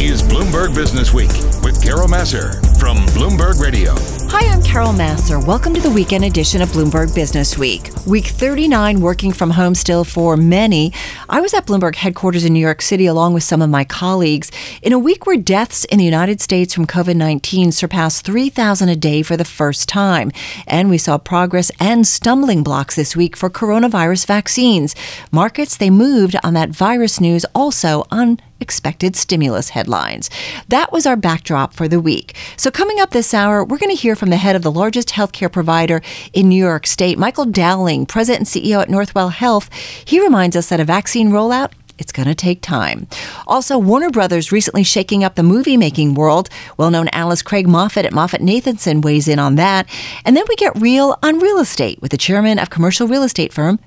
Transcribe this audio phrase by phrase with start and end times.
[0.00, 1.28] is Bloomberg Business Week
[1.62, 3.94] with Carol Massar from Bloomberg Radio.
[4.30, 5.46] Hi, I'm Carol Massar.
[5.46, 7.90] Welcome to the weekend edition of Bloomberg Business Week.
[8.06, 10.94] Week 39 working from home still for many.
[11.28, 14.50] I was at Bloomberg headquarters in New York City along with some of my colleagues
[14.80, 18.96] in a week where deaths in the United States from COVID 19 surpassed 3,000 a
[18.96, 20.32] day for the first time.
[20.66, 24.94] And we saw progress and stumbling blocks this week for coronavirus vaccines.
[25.30, 30.30] Markets, they moved on that virus news also on expected stimulus headlines.
[30.68, 32.34] That was our backdrop for the week.
[32.56, 35.10] So, coming up this hour, we're going to hear from the head of the largest
[35.10, 36.02] healthcare provider
[36.32, 39.72] in New York State, Michael Dowling, President and CEO at Northwell Health.
[40.04, 43.06] He reminds us that a vaccine rollout it's going to take time.
[43.46, 46.48] Also, Warner Brothers recently shaking up the movie making world.
[46.78, 49.86] Well known analyst Craig Moffett at MoffettNathanson weighs in on that.
[50.24, 53.52] And then we get real on real estate with the chairman of commercial real estate
[53.52, 53.78] firm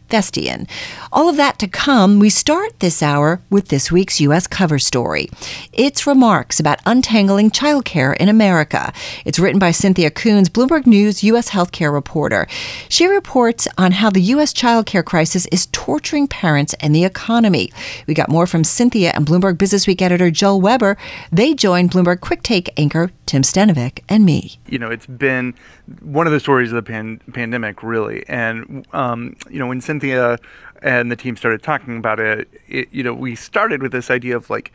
[1.12, 2.20] All of that to come.
[2.20, 4.46] We start this hour with this week's U.S.
[4.46, 5.28] cover story.
[5.72, 8.94] It's remarks about untangling childcare in America.
[9.26, 11.50] It's written by Cynthia Koons, Bloomberg News U.S.
[11.50, 12.48] healthcare reporter.
[12.90, 14.54] She reports on how the U.S.
[14.54, 17.72] childcare crisis is torturing parents and the economy.
[18.06, 20.96] We got more from Cynthia and Bloomberg Business Week editor Joel Weber.
[21.32, 24.60] They joined Bloomberg Quick Take anchor Tim Stenovec and me.
[24.68, 25.56] You know, it's been
[26.02, 28.24] one of the stories of the pan- pandemic, really.
[28.28, 33.04] And, um, you know, when Cynthia and the team started talking about it, it, you
[33.04, 34.74] know, we started with this idea of like,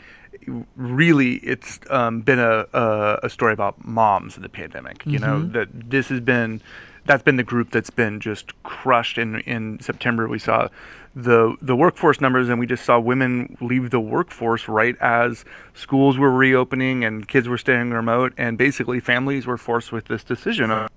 [0.77, 5.05] really it's um, been a, a, a, story about moms in the pandemic.
[5.05, 5.43] You mm-hmm.
[5.43, 6.63] know, that this has been
[7.05, 9.19] that's been the group that's been just crushed.
[9.19, 10.69] In in September, we saw
[11.15, 16.19] the the workforce numbers, and we just saw women leave the workforce right as schools
[16.19, 20.71] were reopening and kids were staying remote, and basically families were forced with this decision
[20.71, 20.89] of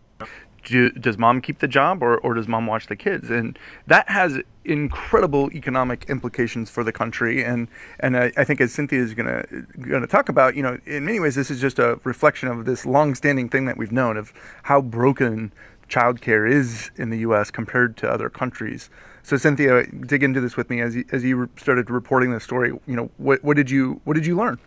[0.63, 3.29] do, does mom keep the job or, or does mom watch the kids?
[3.29, 7.43] And that has incredible economic implications for the country.
[7.43, 7.67] And
[7.99, 9.45] and I, I think as Cynthia is gonna
[9.79, 12.85] gonna talk about, you know, in many ways this is just a reflection of this
[12.85, 15.51] long-standing thing that we've known of how broken
[15.89, 17.51] childcare is in the U.S.
[17.51, 18.89] compared to other countries.
[19.23, 22.69] So Cynthia, dig into this with me as you, as you started reporting this story.
[22.87, 24.59] You know, what, what did you what did you learn?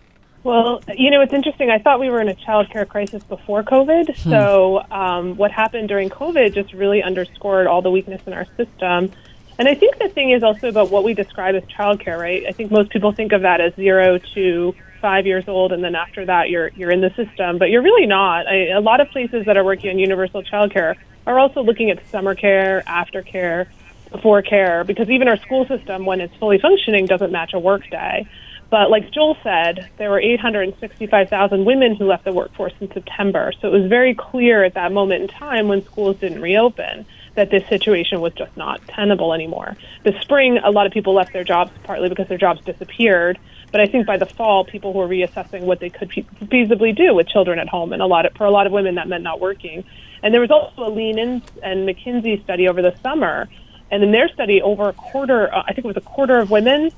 [0.45, 1.71] Well, you know, it's interesting.
[1.71, 4.15] I thought we were in a childcare crisis before COVID.
[4.15, 4.31] Hmm.
[4.31, 9.11] So um, what happened during COVID just really underscored all the weakness in our system.
[9.59, 12.45] And I think the thing is also about what we describe as childcare, right?
[12.47, 15.95] I think most people think of that as zero to five years old, and then
[15.95, 17.59] after that, you're you're in the system.
[17.59, 18.47] But you're really not.
[18.47, 20.97] I, a lot of places that are working on universal childcare
[21.27, 23.69] are also looking at summer care, aftercare,
[24.15, 27.89] before care because even our school system, when it's fully functioning, doesn't match a work
[27.91, 28.27] day.
[28.75, 33.53] But like Joel said, there were 865,000 women who left the workforce in September.
[33.61, 37.53] So it was very clear at that moment in time when schools didn't reopen that
[37.53, 39.77] this situation was just not tenable anymore.
[40.03, 43.39] The spring, a lot of people left their jobs partly because their jobs disappeared.
[43.71, 47.29] But I think by the fall, people were reassessing what they could feasibly do with
[47.29, 49.39] children at home, and a lot of, for a lot of women that meant not
[49.39, 49.85] working.
[50.21, 53.49] And there was also a Lean In and McKinsey study over the summer
[53.91, 56.51] and in their study, over a quarter, uh, I think it was a quarter of
[56.51, 56.91] women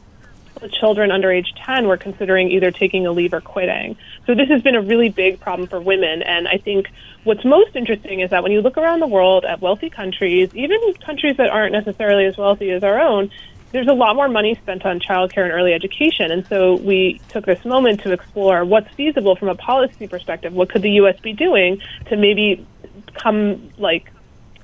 [0.61, 3.97] with children under age 10 were considering either taking a leave or quitting.
[4.27, 6.23] So this has been a really big problem for women.
[6.23, 6.89] And I think
[7.25, 10.79] what's most interesting is that when you look around the world at wealthy countries, even
[10.95, 13.31] countries that aren't necessarily as wealthy as our own,
[13.73, 16.31] there's a lot more money spent on childcare and early education.
[16.31, 20.53] And so we took this moment to explore what's feasible from a policy perspective.
[20.53, 21.19] What could the U.S.
[21.21, 22.67] be doing to maybe
[23.15, 24.11] come like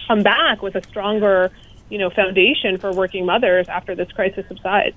[0.06, 1.50] come back with a stronger
[1.92, 4.96] you know foundation for working mothers after this crisis subsides.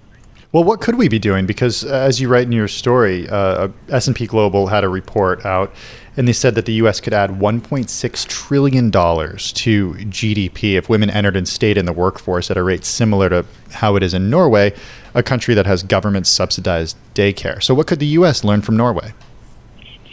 [0.56, 1.46] Well, what could we be doing?
[1.46, 5.76] Because uh, as you write in your story, uh, S&P Global had a report out,
[6.16, 7.02] and they said that the U.S.
[7.02, 12.50] could add 1.6 trillion dollars to GDP if women entered and stayed in the workforce
[12.50, 14.74] at a rate similar to how it is in Norway,
[15.14, 17.62] a country that has government subsidized daycare.
[17.62, 18.46] So, what could the U.S.
[18.46, 19.12] learn from Norway?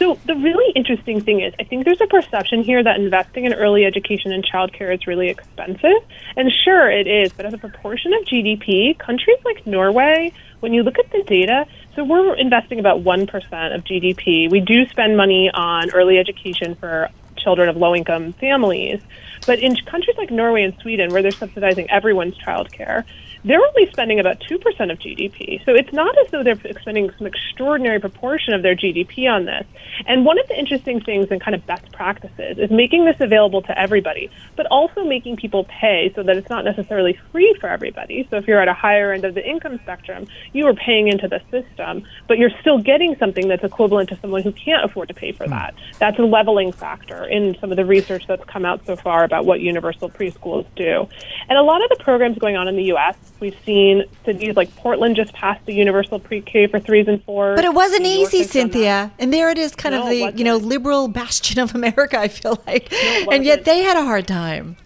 [0.03, 3.55] So the really interesting thing is, I think there's a perception here that investing in
[3.55, 6.03] early education and childcare is really expensive.
[6.37, 10.83] And sure, it is, but as a proportion of GDP, countries like Norway, when you
[10.83, 13.29] look at the data, so we're investing about 1%
[13.77, 14.51] of GDP.
[14.51, 19.01] We do spend money on early education for children of low income families.
[19.47, 23.05] But in countries like Norway and Sweden, where they're subsidizing everyone's childcare,
[23.45, 24.57] they're only spending about 2%
[24.93, 25.65] of GDP.
[25.65, 29.67] So it's not as though they're spending some extraordinary proportion of their GDP on this.
[30.07, 33.63] And one of the interesting things and kind of best practices is making this available
[33.63, 38.27] to everybody, but also making people pay so that it's not necessarily free for everybody.
[38.31, 41.27] So if you're at a higher end of the income spectrum, you are paying into
[41.27, 45.15] the system, but you're still getting something that's equivalent to someone who can't afford to
[45.15, 45.51] pay for hmm.
[45.51, 45.75] that.
[45.99, 49.45] That's a leveling factor in some of the research that's come out so far about
[49.47, 51.09] what universal preschools do.
[51.49, 54.75] And a lot of the programs going on in the U.S We've seen cities like
[54.77, 57.57] Portland just passed the universal pre-K for threes and fours.
[57.57, 58.73] But it wasn't easy, has done that.
[58.73, 59.13] Cynthia.
[59.19, 62.21] And there it is, kind No, of the you know liberal bastion of America.
[62.21, 64.77] I feel like, it and yet they had a hard time.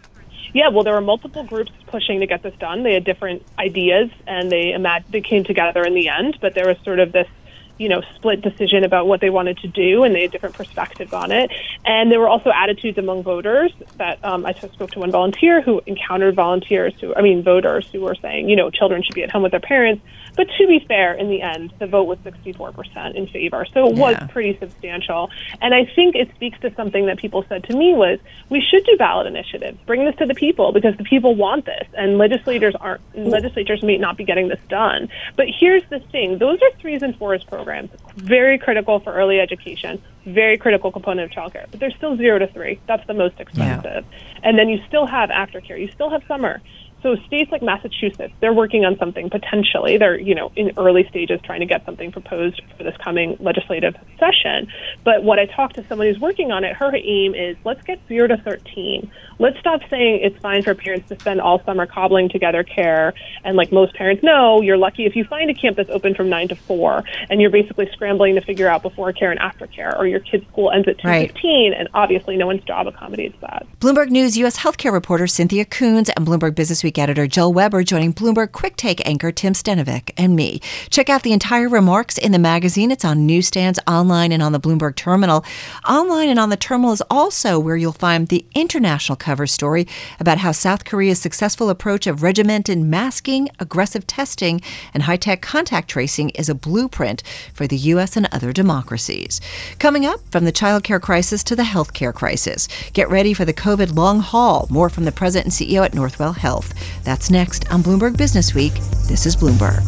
[0.55, 2.83] Yeah, well, there were multiple groups pushing to get this done.
[2.83, 6.39] They had different ideas, and they imag- they came together in the end.
[6.41, 7.29] But there was sort of this,
[7.79, 11.13] you know, split decision about what they wanted to do, and they had different perspectives
[11.13, 11.51] on it.
[11.85, 15.83] And there were also attitudes among voters that um, I spoke to one volunteer who
[15.87, 19.31] encountered volunteers who, I mean, voters who were saying, you know, children should be at
[19.31, 20.03] home with their parents.
[20.37, 23.67] But to be fair, in the end, the vote was 64% in favor.
[23.73, 25.31] So it was pretty substantial.
[25.61, 28.19] And I think it speaks to something that people said to me was
[28.51, 29.79] we should do ballot initiatives.
[29.87, 33.97] Bring this to the people because the people want this and legislators aren't legislators may
[33.97, 35.09] not be getting this done.
[35.37, 37.91] But here's the thing, those are threes and fours programs.
[38.17, 41.67] Very critical for early education, very critical component of childcare.
[41.71, 42.79] But they're still zero to three.
[42.87, 44.05] That's the most expensive.
[44.43, 45.81] And then you still have aftercare.
[45.81, 46.61] You still have summer.
[47.03, 49.97] So states like Massachusetts, they're working on something potentially.
[49.97, 53.95] They're, you know, in early stages trying to get something proposed for this coming legislative
[54.19, 54.67] session.
[55.05, 58.01] But what I talked to someone who's working on it, her aim is let's get
[58.09, 59.11] 0 to 13.
[59.39, 63.13] Let's stop saying it's fine for parents to spend all summer cobbling together care.
[63.45, 66.29] And like most parents know, you're lucky if you find a camp that's open from
[66.29, 69.97] 9 to 4 and you're basically scrambling to figure out before care and after care
[69.97, 71.79] or your kid's school ends at 2:15 Right.
[71.79, 73.67] and obviously no one's job accommodates that.
[73.81, 74.59] Bloomberg News U.S.
[74.59, 76.55] healthcare reporter Cynthia Koons and Bloomberg
[76.87, 80.61] Businessweek editor Jill Weber joining Bloomberg Quick Take anchor Tim Stenovec and me.
[80.91, 82.91] Check out the entire remarks in the magazine.
[82.91, 85.45] It's on newsstands, online, and on the Bloomberg terminal.
[85.89, 89.87] Online and on the terminal is also where you'll find the international cover story
[90.21, 94.61] about how South Korea's successful approach of regimented masking, aggressive testing,
[94.95, 97.23] and high tech contact tracing is a blueprint
[97.53, 98.17] for the U.S.
[98.17, 99.41] and other democracies.
[99.79, 102.69] Coming up, from the child care crisis to the healthcare crisis.
[102.93, 104.67] Get ready for the COVID long haul.
[104.71, 106.76] More from the president and CEO at Northwell Health.
[107.05, 108.75] That's next on Bloomberg Business Week.
[109.09, 109.85] This is Bloomberg.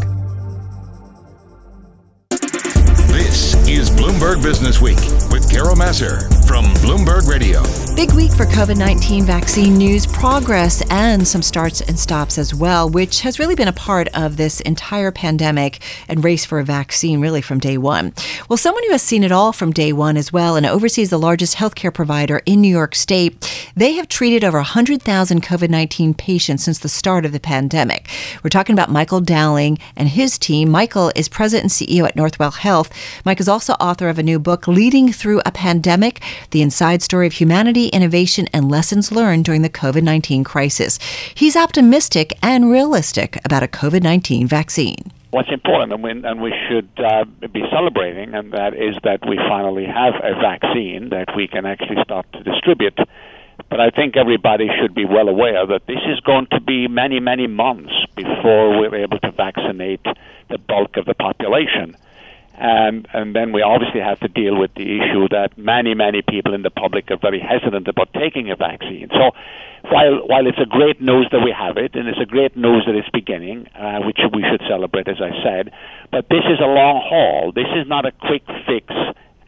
[3.08, 4.98] This is Bloomberg Business Week
[5.30, 7.62] with Carol Massar from Bloomberg Radio.
[7.94, 12.88] Big week for COVID 19 vaccine news, progress, and some starts and stops as well,
[12.88, 17.20] which has really been a part of this entire pandemic and race for a vaccine
[17.20, 18.12] really from day one.
[18.48, 21.18] Well, someone who has seen it all from day one as well and oversees the
[21.18, 26.64] largest healthcare provider in New York State, they have treated over 100,000 COVID 19 patients
[26.64, 28.08] since the start of the pandemic.
[28.42, 30.70] We're talking about Michael Dowling and his team.
[30.70, 32.90] Michael is president and CEO at Northwell Health.
[33.24, 36.20] Mike is also author of a new book, Leading Through a Pandemic
[36.50, 40.98] The Inside Story of Humanity, Innovation, and Lessons Learned During the COVID 19 Crisis.
[41.34, 45.12] He's optimistic and realistic about a COVID 19 vaccine.
[45.30, 49.36] what's important and we, and we should uh, be celebrating, and that is that we
[49.36, 52.98] finally have a vaccine that we can actually start to distribute.
[53.70, 57.20] But I think everybody should be well aware that this is going to be many,
[57.20, 60.04] many months before we're able to vaccinate
[60.48, 61.96] the bulk of the population.
[62.60, 66.54] And, and then we obviously have to deal with the issue that many, many people
[66.54, 69.08] in the public are very hesitant about taking a vaccine.
[69.12, 69.30] So
[69.88, 72.82] while, while it's a great news that we have it, and it's a great news
[72.86, 75.70] that it's beginning, uh, which we should celebrate, as I said,
[76.10, 77.52] but this is a long haul.
[77.54, 78.92] This is not a quick fix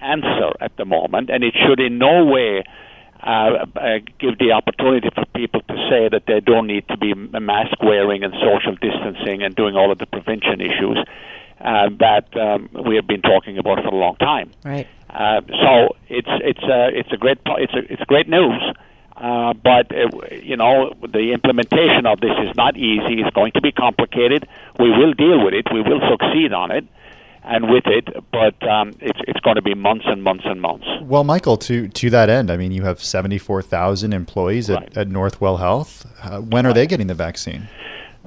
[0.01, 2.63] answer at the moment, and it should in no way
[3.27, 7.13] uh, uh, give the opportunity for people to say that they don't need to be
[7.15, 10.97] mask wearing and social distancing and doing all of the prevention issues
[11.61, 14.51] uh, that um, we have been talking about for a long time.
[14.65, 14.87] Right.
[15.11, 18.63] Uh, so it's it's uh, it's a great it's a, it's great news,
[19.17, 23.21] uh, but uh, you know the implementation of this is not easy.
[23.21, 24.47] It's going to be complicated.
[24.79, 25.67] We will deal with it.
[25.73, 26.85] We will succeed on it,
[27.43, 30.87] and with it, but um, it's it's going to be months and months and months.
[31.03, 34.85] Well, Michael, to to that end, I mean, you have seventy four thousand employees Right.
[34.85, 36.07] at, at Northwell Health.
[36.23, 37.69] Uh, when are they getting the vaccine?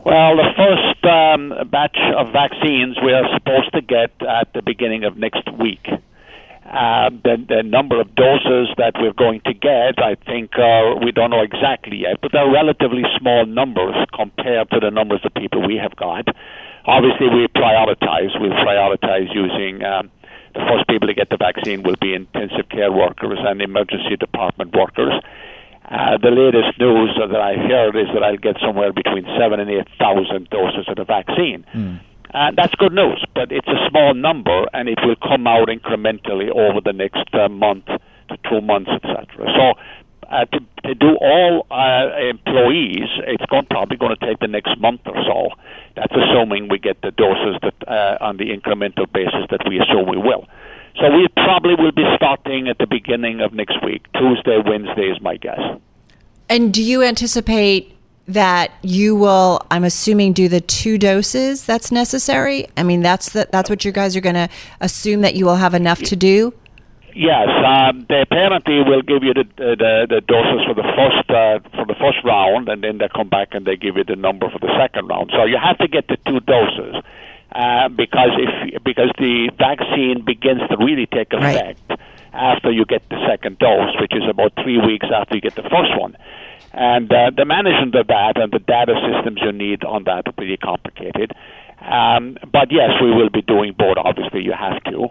[0.06, 5.06] Well, the first um, batch of vaccines we are supposed to get at the beginning
[5.06, 5.88] of next week.
[5.88, 11.14] Uh, the, the number of doses that we're going to get, I think, uh, we
[11.14, 15.66] don't know exactly yet, but they're relatively small numbers compared to the numbers of people
[15.66, 16.28] we have got.
[16.84, 18.36] Obviously, we prioritize.
[18.42, 20.12] We prioritize using um,
[20.54, 24.76] the first people to get the vaccine will be intensive care workers and emergency department
[24.76, 25.14] workers.
[25.90, 29.70] Uh, the latest news that I heard is that I'll get somewhere between seven and
[29.70, 31.66] eight thousand doses of the vaccine.
[32.34, 36.50] Uh, that's good news, but it's a small number, and it will come out incrementally
[36.50, 39.28] over the next uh, month to two months, etc.
[39.38, 39.74] So,
[40.32, 44.80] uh, to, to do all uh, employees, it's going, probably going to take the next
[44.80, 45.50] month or so.
[45.96, 50.10] That's assuming we get the doses that uh, on the incremental basis that we assume
[50.10, 50.48] we will.
[51.00, 54.06] So we probably will be starting at the beginning of next week.
[54.14, 55.60] Tuesday, Wednesday is my guess.
[56.50, 57.94] And do you anticipate
[58.26, 63.46] that you will i'm assuming do the two doses that's necessary i mean that's the,
[63.52, 64.48] that's what you guys are going to
[64.80, 66.54] assume that you will have enough to do
[67.16, 71.60] Yes, um, they apparently will give you the, the the doses for the first uh,
[71.78, 74.50] for the first round, and then they come back and they give you the number
[74.50, 75.30] for the second round.
[75.32, 76.96] So you have to get the two doses
[77.54, 82.00] uh, because if because the vaccine begins to really take effect Right.
[82.34, 85.64] after you get the second dose, which is about three weeks after you get the
[85.70, 86.18] first one.
[86.74, 90.32] And uh, the management of that and the data systems you need on that are
[90.32, 91.32] pretty complicated.
[91.82, 93.98] Um, but yes, we will be doing both.
[93.98, 95.10] Obviously, you have to.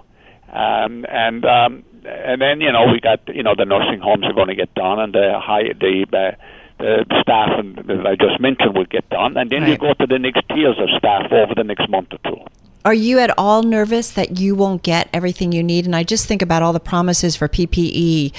[0.52, 4.32] Um, and um, and then you know we got you know the nursing homes are
[4.34, 6.34] going to get done, and the high the uh,
[6.82, 10.06] the staff and that I just mentioned will get done, and then you go to
[10.06, 12.40] the next tiers of staff over the next month or two.
[12.84, 15.84] Are you at all nervous that you won't get everything you need?
[15.84, 18.32] And I just think about all the promises for PPE,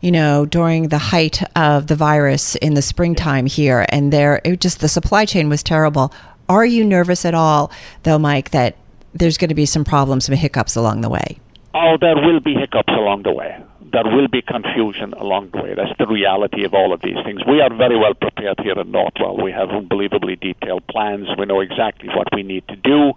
[0.00, 4.60] you know, during the height of the virus in the springtime here, and there, it
[4.60, 6.12] just the supply chain was terrible.
[6.48, 7.70] Are you nervous at all,
[8.04, 8.76] though, Mike, that
[9.12, 11.38] there's going to be some problems, some hiccups along the way?
[11.74, 13.62] Oh, there will be hiccups along the way.
[13.92, 15.74] There will be confusion along the way.
[15.74, 17.40] That's the reality of all of these things.
[17.46, 19.42] We are very well prepared here at Northwell.
[19.42, 21.28] We have unbelievably detailed plans.
[21.38, 23.12] We know exactly what we need to do.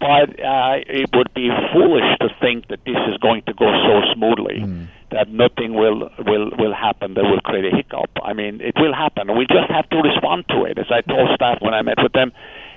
[0.00, 4.14] But uh, it would be foolish to think that this is going to go so
[4.14, 4.62] smoothly
[5.10, 8.10] that nothing will, will, will happen that will create a hiccup.
[8.22, 9.36] I mean, it will happen.
[9.36, 10.78] We just have to respond to it.
[10.78, 12.32] As I told staff when I met with them,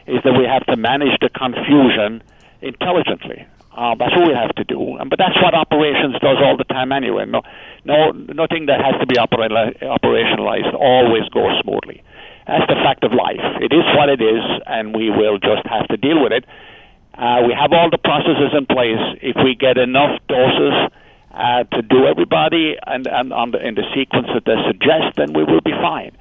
[0.07, 2.23] is that we have to manage the confusion
[2.61, 3.45] intelligently.
[3.75, 4.97] Uh, that's what we have to do.
[5.09, 7.25] But that's what operations does all the time anyway.
[7.25, 7.41] No,
[7.85, 9.47] no, nothing that has to be opera-
[9.79, 12.03] operationalized always goes smoothly.
[12.47, 13.39] That's the fact of life.
[13.61, 16.43] It is what it is, and we will just have to deal with it.
[17.15, 18.99] Uh, we have all the processes in place.
[19.21, 20.91] If we get enough doses
[21.31, 25.31] uh, to do everybody and, and on the, in the sequence that they suggest, then
[25.33, 26.11] we will be fine.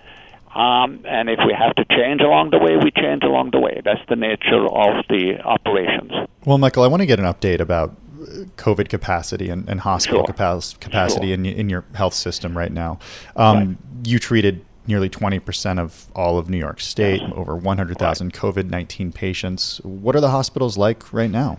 [0.54, 3.80] Um, and if we have to change along the way, we change along the way.
[3.84, 6.10] That's the nature of the operations.
[6.44, 7.90] Well, Michael, I want to get an update about
[8.20, 8.24] uh,
[8.56, 10.34] COVID capacity and, and hospital Sure.
[10.34, 11.34] capac- capacity Sure.
[11.34, 12.98] in, in your health system right now.
[13.36, 13.76] Um, Right.
[14.04, 19.80] You treated nearly 20% of all of New York State, over 100,000 COVID 19 patients.
[19.84, 21.58] What are the hospitals like right now?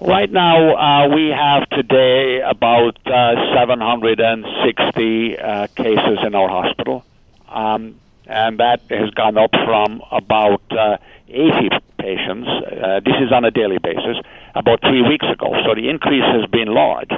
[0.00, 7.04] Right now, uh, we have today about uh, 760 uh, cases in our hospital,
[7.48, 7.94] um,
[8.26, 10.96] and that has gone up from about uh,
[11.28, 11.68] 80
[11.98, 12.48] patients.
[12.48, 14.16] Uh, this is on a daily basis.
[14.54, 17.10] About three weeks ago, so the increase has been large.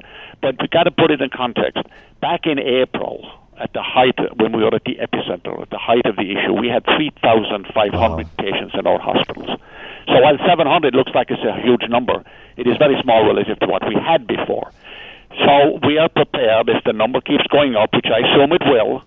[0.42, 1.82] But we've got to put it in context.
[2.20, 3.26] Back in April,
[3.60, 6.52] at the height when we were at the epicenter, at the height of the issue,
[6.54, 8.18] we had 3,500 Wow.
[8.38, 9.50] patients in our hospitals.
[10.06, 12.24] So while 700 looks like it's a huge number,
[12.56, 14.70] it is very small relative to what we had before.
[15.44, 19.02] So we are prepared if the number keeps going up, which I assume it will,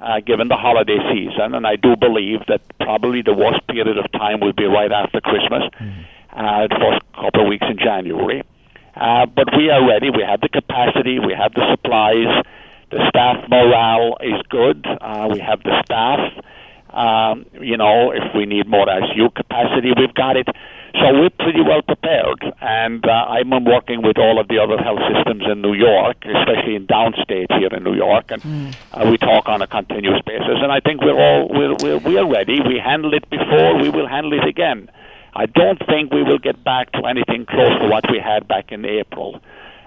[0.00, 4.10] uh, given the holiday season, and I do believe that probably the worst period of
[4.12, 5.64] time will be right after Christmas,
[6.32, 8.42] uh, the first couple of weeks in January.
[8.96, 10.10] Uh, but we are ready.
[10.10, 11.18] We have the capacity.
[11.18, 12.44] We have the supplies.
[12.90, 14.84] The staff morale is good.
[14.86, 16.18] Uh, we have the staff.
[16.90, 20.48] Um, you know, if we need more ICU capacity, we've got it.
[20.98, 22.42] So we're pretty well prepared.
[22.60, 26.74] And uh, I'm working with all of the other health systems in New York, especially
[26.74, 30.58] in downstate here in New York, and uh, we talk on a continuous basis.
[30.62, 32.60] And I think we're all we're, we're we're ready.
[32.66, 33.80] We handled it before.
[33.80, 34.90] We will handle it again.
[35.34, 38.72] I don't think we will get back to anything close to what we had back
[38.72, 39.40] in April.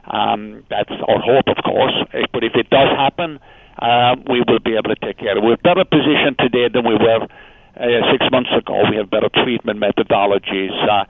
[0.05, 1.93] Um, that's our hope, of course.
[2.13, 3.39] Eh, But if it does happen,
[3.79, 5.43] uh, we will be able to take care of it.
[5.43, 7.27] We're better positioned today than we were
[7.75, 8.83] uh, six months ago.
[8.89, 10.71] We have better treatment methodologies.
[10.87, 11.05] Uh,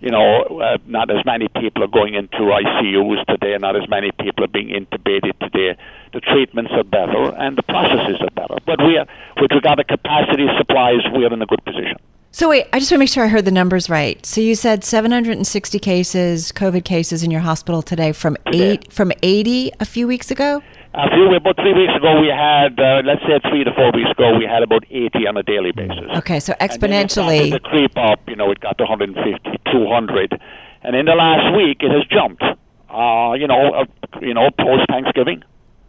[0.00, 3.56] you know, uh, not as many people are going into ICUs today.
[3.58, 5.76] Not as many people are being intubated today.
[6.12, 8.56] The treatments are better and the processes are better.
[8.64, 9.06] But we are,
[9.40, 11.96] with regard to capacity supplies, we are in a good position.
[12.32, 14.24] So wait, I just want to make sure I heard the numbers right.
[14.24, 18.70] So you said 760 cases, COVID cases in your hospital today from Today.
[18.70, 20.62] eight from 80 a few weeks ago.
[20.92, 24.10] A few about three weeks ago, we had uh, let's say three to four weeks
[24.10, 26.10] ago, we had about 80 on a daily basis.
[26.16, 27.50] Okay, so And then it exponentially.
[27.52, 28.18] to creep up.
[28.26, 30.40] You know, it got to 150, 200,
[30.82, 32.42] and in the last week, it has jumped.
[32.42, 33.84] Uh, you know, uh,
[34.20, 35.44] you know, post Thanksgiving.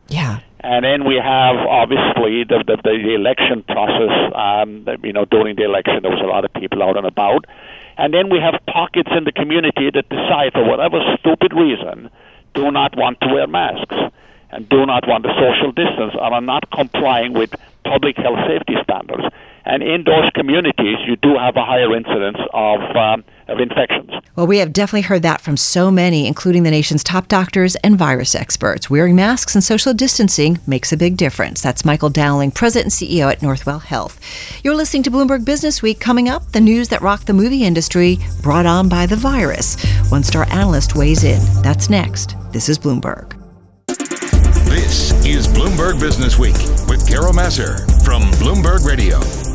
[0.07, 0.39] Yeah.
[0.59, 4.13] And then we have obviously the the, the election process.
[4.35, 7.07] Um, that, you know, during the election, there was a lot of people out and
[7.07, 7.45] about,
[7.97, 12.11] and then we have pockets in the community that decide, for whatever stupid reason,
[12.53, 13.95] do not want to wear masks
[14.51, 17.53] and do not want to social distance and are not complying with
[17.83, 19.23] public health safety standards.
[19.63, 24.09] And in those communities, you do have a higher incidence of um, of infections.
[24.35, 27.97] Well, we have definitely heard that from so many, including the nation's top doctors and
[27.97, 28.89] virus experts.
[28.89, 31.61] Wearing masks and social distancing makes a big difference.
[31.61, 34.19] That's Michael Dowling, President and CEO at Northwell Health.
[34.63, 35.99] You're listening to Bloomberg Business Week.
[35.99, 39.83] Coming up, the news that rocked the movie industry brought on by the virus.
[40.09, 41.41] One star analyst weighs in.
[41.61, 42.35] That's next.
[42.51, 43.40] This is Bloomberg.
[45.81, 46.53] Bloomberg Business Week
[46.87, 49.50] with Carol Massar from Bloomberg Radio.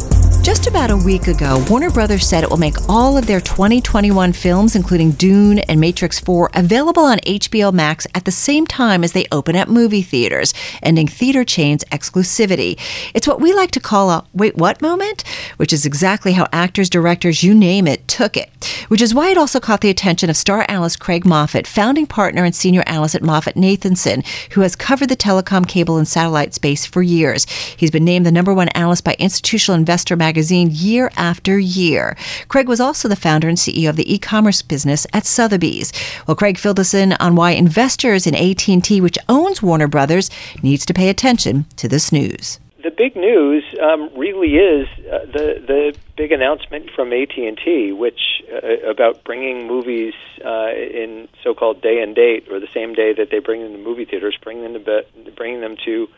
[0.47, 4.33] Just about a week ago, Warner Brothers said it will make all of their 2021
[4.33, 9.11] films, including Dune and Matrix 4, available on HBO Max at the same time as
[9.11, 12.79] they open at movie theaters, ending theater chains' exclusivity.
[13.13, 15.25] It's what we like to call a wait, what moment?
[15.57, 18.85] Which is exactly how actors, directors, you name it, took it.
[18.87, 22.45] Which is why it also caught the attention of star analyst Craig Moffett, founding partner
[22.45, 27.03] and senior analyst at MoffettNathanson, who has covered the telecom, cable, and satellite space for
[27.03, 27.47] years.
[27.77, 32.15] He's been named the number one analyst by Institutional Investor magazine magazine year after year.
[32.49, 35.95] Craig was also the founder and CEO of the e-commerce business at Sotheby's.
[36.27, 40.29] Well, Craig filled us in on why investors in AT&T, which owns Warner Brothers,
[40.63, 42.61] needs to pay attention to this news.
[42.85, 47.93] The big news um, really is uh, the the big announcement from AT and T,
[47.93, 48.21] which
[48.53, 50.13] uh, about bringing movies
[50.45, 53.79] uh, in so-called day and date, or the same day that they bring them to
[53.79, 56.09] movie theaters, bringing them to, bringing them to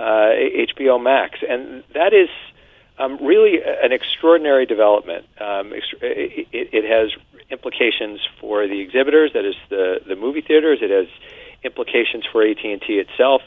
[0.00, 2.28] HBO uh, Max, and that is
[3.00, 5.26] um, really an extraordinary development.
[5.40, 7.10] Um, it, it, has
[7.50, 10.80] implications for the exhibitors, that is the the movie theaters.
[10.82, 11.08] It has
[11.64, 13.42] implications for AT and T itself,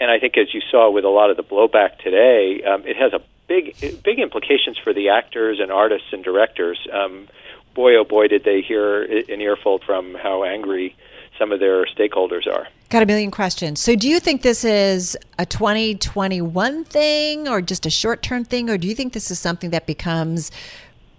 [0.00, 2.96] and I think as you saw with a lot of the blowback today, um, it
[2.96, 6.78] has a big big implications for the actors and artists and directors.
[6.92, 7.28] Um,
[7.74, 10.94] boy, oh boy, did they hear an earful from how angry
[11.40, 12.68] some of their stakeholders are.
[12.90, 13.80] Got a million questions.
[13.80, 18.68] So, do you think this is a 2021 thing or just a short term thing,
[18.68, 20.52] or do you think this is something that becomes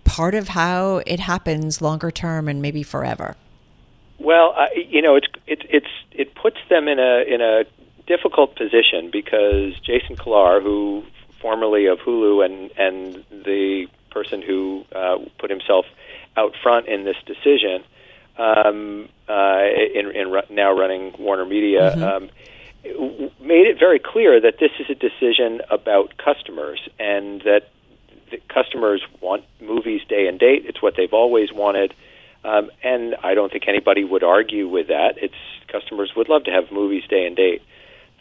[0.05, 3.35] part of how it happens longer term and maybe forever?
[4.19, 7.63] Well, uh, you know, it's it, it's it puts them in a in a
[8.05, 11.03] difficult position because Jason Kilar, who
[11.41, 15.85] formerly of Hulu and and the person who uh, put himself
[16.37, 17.83] out front in this decision,
[18.41, 22.03] um, uh, in, in now running Warner Media, mm-hmm.
[22.03, 22.29] um,
[23.39, 27.69] made it very clear that this is a decision about customers and that
[28.31, 30.65] the customers want movies day and date.
[30.65, 31.93] It's what they've always wanted.
[32.43, 35.15] Um, and I don't think anybody would argue with that.
[35.17, 35.35] It's
[35.67, 37.61] customers would love to have movies day and date.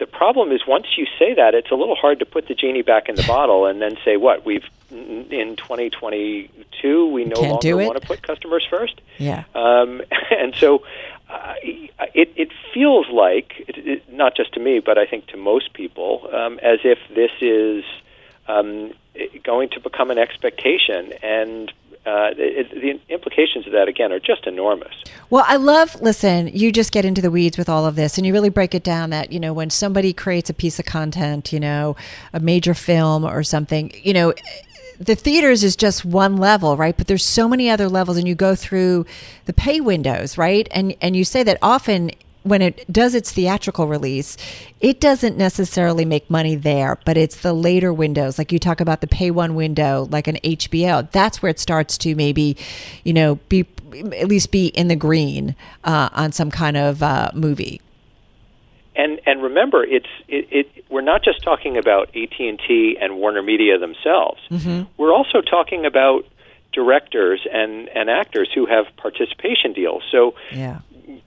[0.01, 2.81] The problem is once you say that, it's a little hard to put the genie
[2.81, 7.77] back in the bottle and then say what we've in 2022 we no Can't longer
[7.77, 8.99] want to put customers first.
[9.19, 9.45] Yeah.
[9.55, 10.85] Um, and so
[11.29, 15.37] uh, it it feels like it, it, not just to me, but I think to
[15.37, 17.85] most people, um, as if this is
[18.49, 18.95] um,
[19.45, 21.71] going to become an expectation and
[22.07, 24.95] uh, it, the implications of that again are just enormous.
[25.29, 26.01] Well, I love.
[26.01, 28.75] Listen, you just get into the weeds with all of this, and you really break
[28.75, 29.11] it down.
[29.11, 31.97] That you know, when somebody creates a piece of content, you know,
[32.33, 34.35] a major film or something, you know.
[34.99, 36.95] The theaters is just one level, right?
[36.95, 39.07] But there's so many other levels, and you go through
[39.47, 40.69] the pay windows, right?
[40.73, 42.11] And and you say that often
[42.43, 44.37] when it does its theatrical release,
[44.81, 48.39] it doesn't necessarily make money there, but it's the later windows.
[48.39, 51.11] Like you talk about the pay one window, like an HBO.
[51.11, 52.57] That's where it starts to maybe,
[53.05, 53.67] you know, be
[54.17, 57.81] at least be in the green uh, on some kind of uh, movie.
[58.97, 63.17] And and remember, it's it, it, We're not just talking about AT and T and
[63.17, 64.41] Warner Media themselves.
[64.51, 64.83] Mm-hmm.
[64.97, 66.25] We're also talking about
[66.73, 70.03] directors and, and actors who have participation deals.
[70.11, 70.81] So yeah.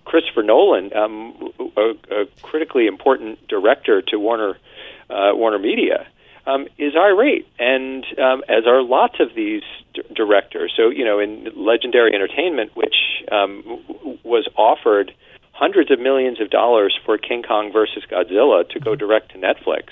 [0.05, 4.57] Christopher Nolan, um, a, a, critically important director to Warner
[5.09, 6.07] uh, Warner Media,
[6.45, 10.73] um, is irate, and um, as are lots of these d- directors.
[10.75, 12.95] So you know, in Legendary Entertainment, which
[13.31, 15.13] um, w- was offered
[15.51, 19.89] hundreds of millions of dollars for King Kong versus Godzilla to go direct to Netflix,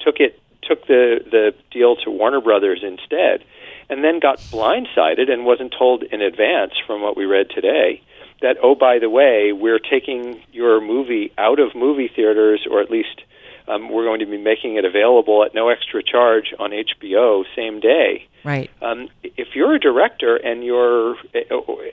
[0.00, 3.44] took it took the the deal to Warner Brothers instead,
[3.88, 8.02] and then got blindsided and wasn't told in advance from what we read today
[8.42, 12.90] that oh by the way we're taking your movie out of movie theaters or at
[12.90, 13.22] least
[13.70, 17.78] um, we're going to be making it available at no extra charge on HBO same
[17.78, 18.26] day.
[18.44, 18.70] Right.
[18.82, 21.16] Um, if you're a director and you're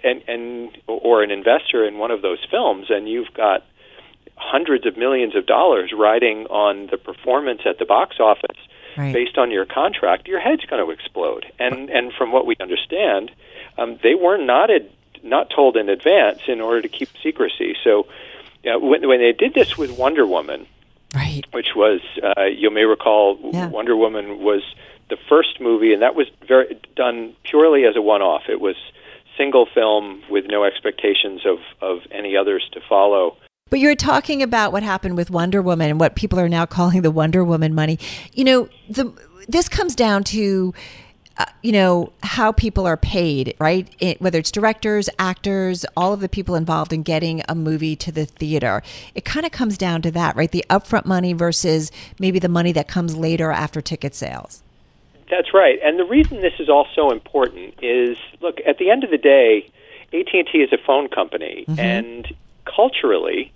[0.04, 3.64] and and or an investor in one of those films and you've got
[4.36, 8.58] hundreds of millions of dollars riding on the performance at the box office
[8.98, 9.14] right.
[9.14, 11.46] based on your contract, your head's going to explode.
[11.60, 13.32] And and from what we understand,
[13.78, 14.90] um, they were not ad-
[15.24, 17.76] not told in advance in order to keep secrecy.
[17.84, 18.08] So
[18.66, 20.68] uh, when, when they did this with Wonder Woman,
[21.14, 21.44] right.
[21.52, 23.68] which was uh, you may recall yeah.
[23.68, 24.64] Wonder Woman was
[25.10, 28.44] the first movie, and that was very done purely as a one-off.
[28.50, 28.76] It was
[29.38, 33.38] single film with no expectations of, of any others to follow.
[33.70, 37.02] But you're talking about what happened with Wonder Woman and what people are now calling
[37.02, 38.00] the Wonder Woman money.
[38.34, 39.14] You know, the
[39.48, 40.74] this comes down to
[41.38, 43.88] uh, you know how people are paid, right?
[44.00, 48.12] It, whether it's directors, actors, all of the people involved in getting a movie to
[48.12, 48.82] the theater.
[49.14, 50.52] It kind of comes down to that, right?
[50.52, 54.64] The upfront money versus maybe the money that comes later after ticket sales.
[55.30, 55.78] That's right.
[55.84, 59.18] And the reason this is all so important is look, at the end of the
[59.18, 59.70] day,
[60.14, 61.80] AT&T is a phone company mm-hmm.
[61.80, 62.34] and
[62.66, 63.52] culturally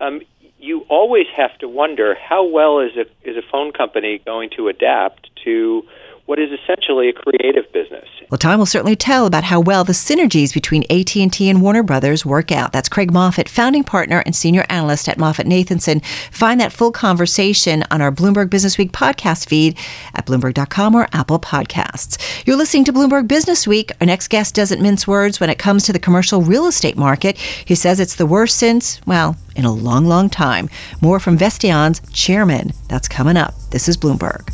[0.00, 0.20] um,
[0.58, 4.68] you always have to wonder how well is a is a phone company going to
[4.68, 5.86] adapt to
[6.26, 8.08] what is essentially a creative business.
[8.30, 12.24] Well, time will certainly tell about how well the synergies between AT&T and Warner Brothers
[12.24, 12.72] work out.
[12.72, 16.04] That's Craig Moffett, founding partner and senior analyst at MoffettNathanson.
[16.30, 19.76] Find that full conversation on our Bloomberg Business Week podcast feed
[20.14, 22.46] at bloomberg.com or Apple Podcasts.
[22.46, 23.92] You're listening to Bloomberg Business Week.
[24.00, 27.36] Our next guest doesn't mince words when it comes to the commercial real estate market.
[27.36, 30.70] He says it's the worst since, well, in a long, long time.
[31.02, 32.72] More from Vestian's chairman.
[32.88, 33.54] That's coming up.
[33.70, 34.50] This is Bloomberg.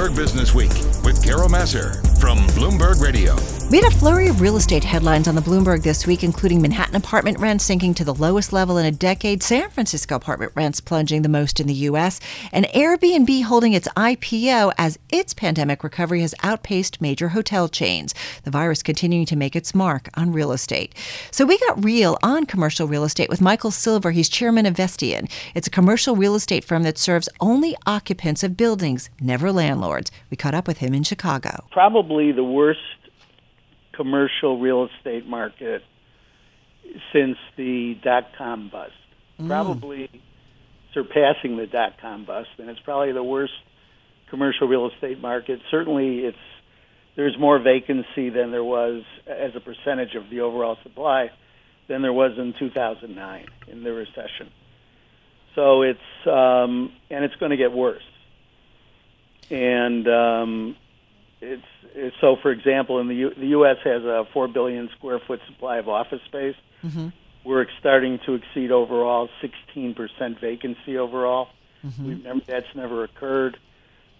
[0.00, 0.70] Bloomberg Business Week
[1.04, 3.36] with Carol Massar from Bloomberg Radio.
[3.70, 6.96] We had a flurry of real estate headlines on the Bloomberg this week, including Manhattan
[6.96, 11.22] apartment rents sinking to the lowest level in a decade, San Francisco apartment rents plunging
[11.22, 12.18] the most in the U.S.,
[12.50, 18.14] and Airbnb holding its IPO as its pandemic recovery has outpaced major hotel chains.
[18.42, 20.94] The virus continuing to make its mark on real estate.
[21.30, 24.10] So we got real on commercial real estate with Michael Silver.
[24.10, 25.30] He's chairman of Vestian.
[25.54, 29.89] It's a commercial real estate firm that serves only occupants of buildings, never landlords.
[30.30, 31.64] We caught up with him in Chicago.
[31.70, 32.80] Probably the worst
[33.92, 35.82] commercial real estate market
[37.12, 38.92] since the dot com bust.
[39.38, 39.48] Mm.
[39.48, 40.10] Probably
[40.94, 43.52] surpassing the dot com bust, and it's probably the worst
[44.28, 45.60] commercial real estate market.
[45.70, 46.38] Certainly, it's
[47.16, 51.30] there's more vacancy than there was as a percentage of the overall supply
[51.88, 54.50] than there was in 2009 in the recession.
[55.54, 58.02] So it's um, and it's going to get worse.
[59.50, 60.76] And um,
[61.40, 61.62] it's
[62.20, 65.78] so for example in the U, the US has a 4 billion square foot supply
[65.78, 66.56] of office space.
[66.84, 67.08] Mm-hmm.
[67.44, 69.28] We're starting to exceed overall
[69.74, 71.48] 16% vacancy overall.
[71.84, 72.22] Mm-hmm.
[72.22, 73.56] Never, that's never occurred.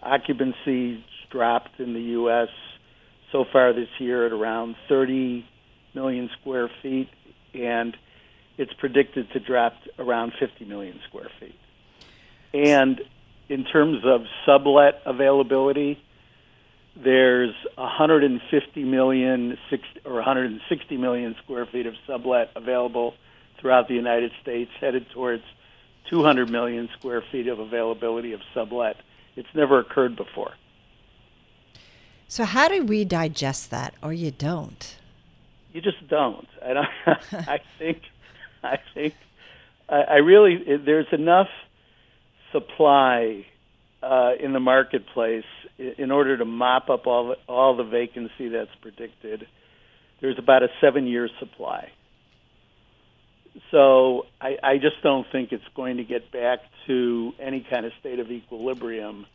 [0.03, 2.49] Occupancy dropped in the US
[3.31, 5.47] so far this year at around 30
[5.95, 7.09] million square feet
[7.55, 7.97] and
[8.57, 11.59] it's predicted to drop around 50 million square feet.
[12.53, 13.01] And
[13.51, 16.01] in terms of sublet availability,
[16.97, 19.59] there's 150 million
[20.05, 23.15] or 160 million square feet of sublet available
[23.61, 25.43] throughout the United States, headed towards
[26.09, 28.97] 200 million square feet of availability of sublet.
[29.35, 30.53] It's never occurred before.
[32.29, 34.97] So how do we digest that, or you don't?
[35.73, 36.47] You just don't.
[36.65, 36.87] I don't.
[37.33, 38.03] I think.
[38.63, 39.15] I think.
[39.89, 40.63] I, I really.
[40.85, 41.49] There's enough
[42.53, 43.47] supply
[44.03, 45.45] uh, in the marketplace
[45.79, 49.47] in order to mop up all the, all the vacancy that's predicted,
[50.21, 51.91] there's about a seven year supply.
[53.71, 57.93] So I, I just don't think it's going to get back to any kind of
[58.01, 59.27] state of equilibrium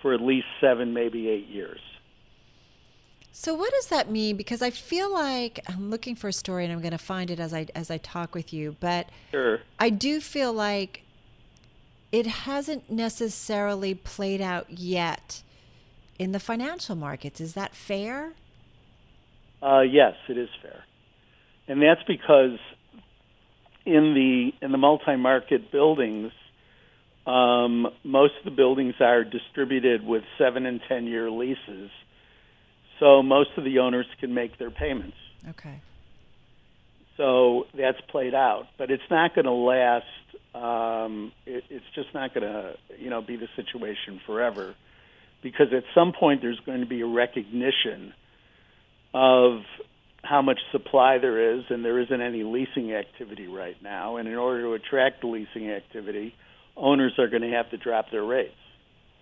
[0.00, 1.80] for at least seven, maybe eight years.
[3.32, 4.36] So what does that mean?
[4.36, 7.38] Because I feel like I'm looking for a story, and I'm going to find it
[7.38, 8.74] as I as I talk with you.
[8.80, 9.60] But sure.
[9.78, 11.04] I do feel like
[12.10, 15.42] it hasn't necessarily played out yet
[16.18, 17.40] in the financial markets.
[17.40, 18.32] Is that fair?
[19.62, 20.84] Uh, yes, it is fair,
[21.66, 22.58] and that's because
[23.84, 26.30] in the in the multi-market buildings,
[27.26, 31.90] um, most of the buildings are distributed with seven and ten year leases,
[33.00, 35.16] so most of the owners can make their payments.
[35.48, 35.80] Okay.
[37.18, 40.06] So that's played out, but it's not going to last.
[40.54, 44.74] Um, it, it's just not going to, you know, be the situation forever
[45.42, 48.14] because at some point there's going to be a recognition
[49.12, 49.60] of
[50.22, 54.16] how much supply there is, and there isn't any leasing activity right now.
[54.16, 56.34] And in order to attract leasing activity,
[56.76, 58.54] owners are going to have to drop their rates.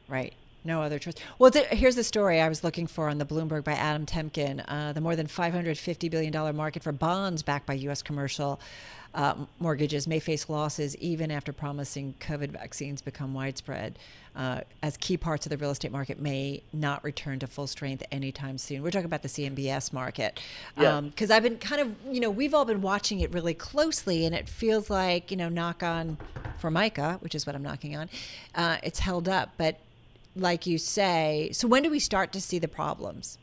[0.09, 0.35] Right.
[0.67, 1.15] No other choice.
[1.39, 4.61] Well, here's the story I was looking for on the Bloomberg by Adam Tempkin.
[4.61, 8.03] Uh, the more than $550 billion market for bonds backed by U.S.
[8.03, 8.61] commercial
[9.15, 13.99] uh, mortgages may face losses even after promising COVID vaccines become widespread,
[14.35, 18.03] uh, as key parts of the real estate market may not return to full strength
[18.13, 18.83] anytime soon.
[18.83, 20.39] We're talking about the CMBS market.
[20.75, 21.37] Because Yeah.
[21.37, 24.49] I've been kind of, you know, we've all been watching it really closely, and it
[24.49, 26.19] feels like, you know, knock on
[26.59, 28.11] Formica, which is what I'm knocking on,
[28.55, 29.53] uh, it's held up.
[29.57, 29.79] But
[30.37, 33.39] like you say, so when do we start to see the problems?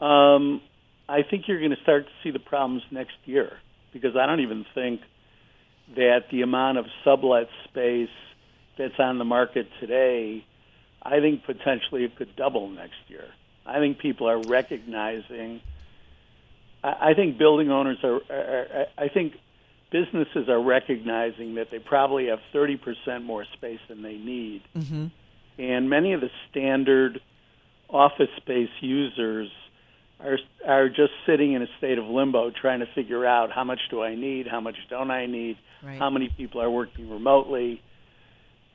[0.00, 0.60] Um,
[1.08, 3.58] I think you're going to start to see the problems next year
[3.92, 5.00] because I don't even think
[5.96, 8.08] that the amount of sublet space
[8.78, 10.44] that's on the market today,
[11.02, 13.26] I think potentially it could double next year.
[13.66, 15.60] I think people are recognizing.
[16.82, 18.20] I I think building owners are.
[18.30, 19.34] are I think
[19.90, 25.06] businesses are recognizing that they probably have 30% more space than they need, Mm-hmm.
[25.60, 27.20] And many of the standard
[27.88, 29.48] office space users
[30.18, 33.80] are are just sitting in a state of limbo, trying to figure out how much
[33.90, 35.98] do I need, how much don't I need, Right.
[35.98, 37.82] how many people are working remotely,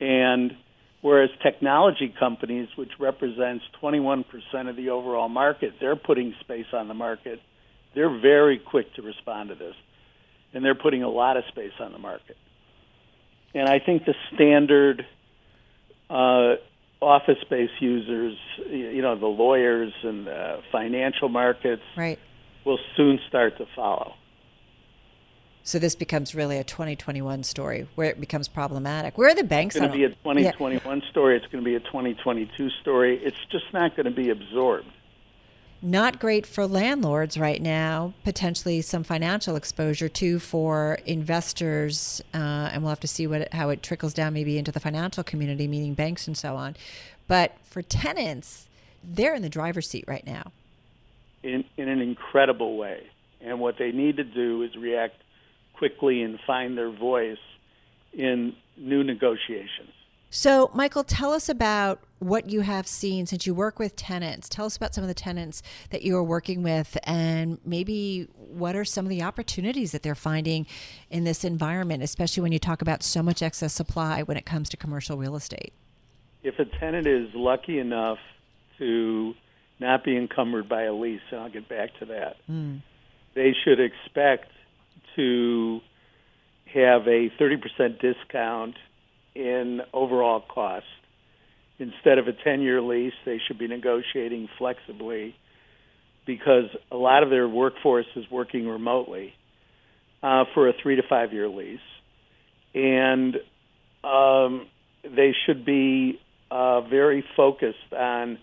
[0.00, 0.56] and
[1.02, 4.24] whereas technology companies, which represents 21%
[4.68, 7.40] of the overall market, they're putting space on the market.
[7.94, 9.74] They're very quick to respond to this,
[10.52, 12.36] and they're putting a lot of space on the market.
[13.54, 15.06] And I think the standard
[16.10, 16.56] uh,
[17.00, 18.36] office space users,
[18.70, 22.18] you know, the lawyers and the financial markets, Right.
[22.64, 24.14] will soon start to follow.
[25.62, 29.18] So this becomes really a 2021 story where it becomes problematic.
[29.18, 29.74] Where are the banks?
[29.74, 31.36] It's going to be a 2021 story.
[31.36, 33.18] It's going to be a 2022 story.
[33.22, 34.86] It's just not going to be absorbed.
[35.86, 38.12] Not great for landlords right now.
[38.24, 43.70] Potentially some financial exposure too for investors, uh, and we'll have to see what how
[43.70, 46.76] it trickles down maybe into the financial community, meaning banks and so on.
[47.28, 48.68] But for tenants,
[49.02, 50.52] they're in the driver's seat right now.
[51.46, 53.06] in, in an incredible way.
[53.40, 55.14] And what they need to do is react
[55.74, 57.38] quickly and find their voice
[58.12, 59.92] in new negotiations.
[60.30, 64.48] So, Michael, tell us about what you have seen since you work with tenants.
[64.48, 68.74] Tell us about some of the tenants that you are working with, and maybe what
[68.74, 70.66] are some of the opportunities that they're finding
[71.10, 74.68] in this environment, especially when you talk about so much excess supply when it comes
[74.70, 75.72] to commercial real estate.
[76.42, 78.18] If a tenant is lucky enough
[78.78, 79.34] to
[79.78, 82.76] not be encumbered by a lease, and I'll get back to that, hmm.
[83.34, 84.50] they should expect
[85.16, 85.80] to
[86.72, 88.76] have a 30% discount
[89.36, 90.86] in overall cost.
[91.78, 95.36] Instead of a 10 year lease, they should be negotiating flexibly
[96.26, 99.34] because a lot of their workforce is working remotely
[100.22, 101.78] uh, for a three to five year lease.
[102.74, 103.36] And
[104.02, 104.66] um,
[105.04, 106.20] they should be
[106.50, 108.38] uh, very focused on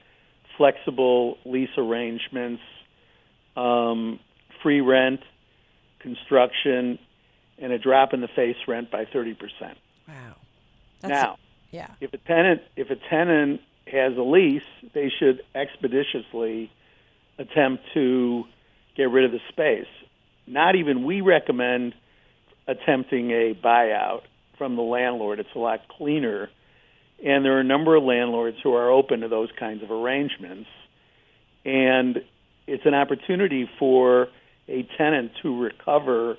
[0.58, 2.62] flexible lease arrangements,
[3.56, 4.20] um,
[4.62, 5.22] free rent,
[6.00, 7.00] construction,
[7.58, 9.36] and a drop in the face rent by 30%.
[10.08, 10.36] Wow.
[11.10, 11.38] Now,
[11.72, 11.88] yeah.
[12.02, 14.64] if a tenant if a tenant has a lease,
[14.94, 16.72] they should expeditiously
[17.38, 18.46] attempt to
[18.96, 19.88] get rid of the space.
[20.48, 21.94] Not even we recommend
[22.68, 24.22] attempting a buyout
[24.58, 25.40] from the landlord.
[25.40, 26.50] It's a lot cleaner.
[27.24, 30.70] And there are a number of landlords who are open to those kinds of arrangements.
[31.66, 32.24] And
[32.68, 34.28] it's an opportunity for
[34.68, 36.38] a tenant to recover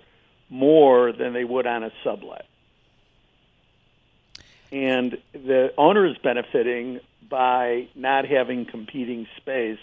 [0.48, 2.46] more than they would on a sublet.
[4.74, 6.98] And the owner is benefiting
[7.30, 9.78] by not having competing space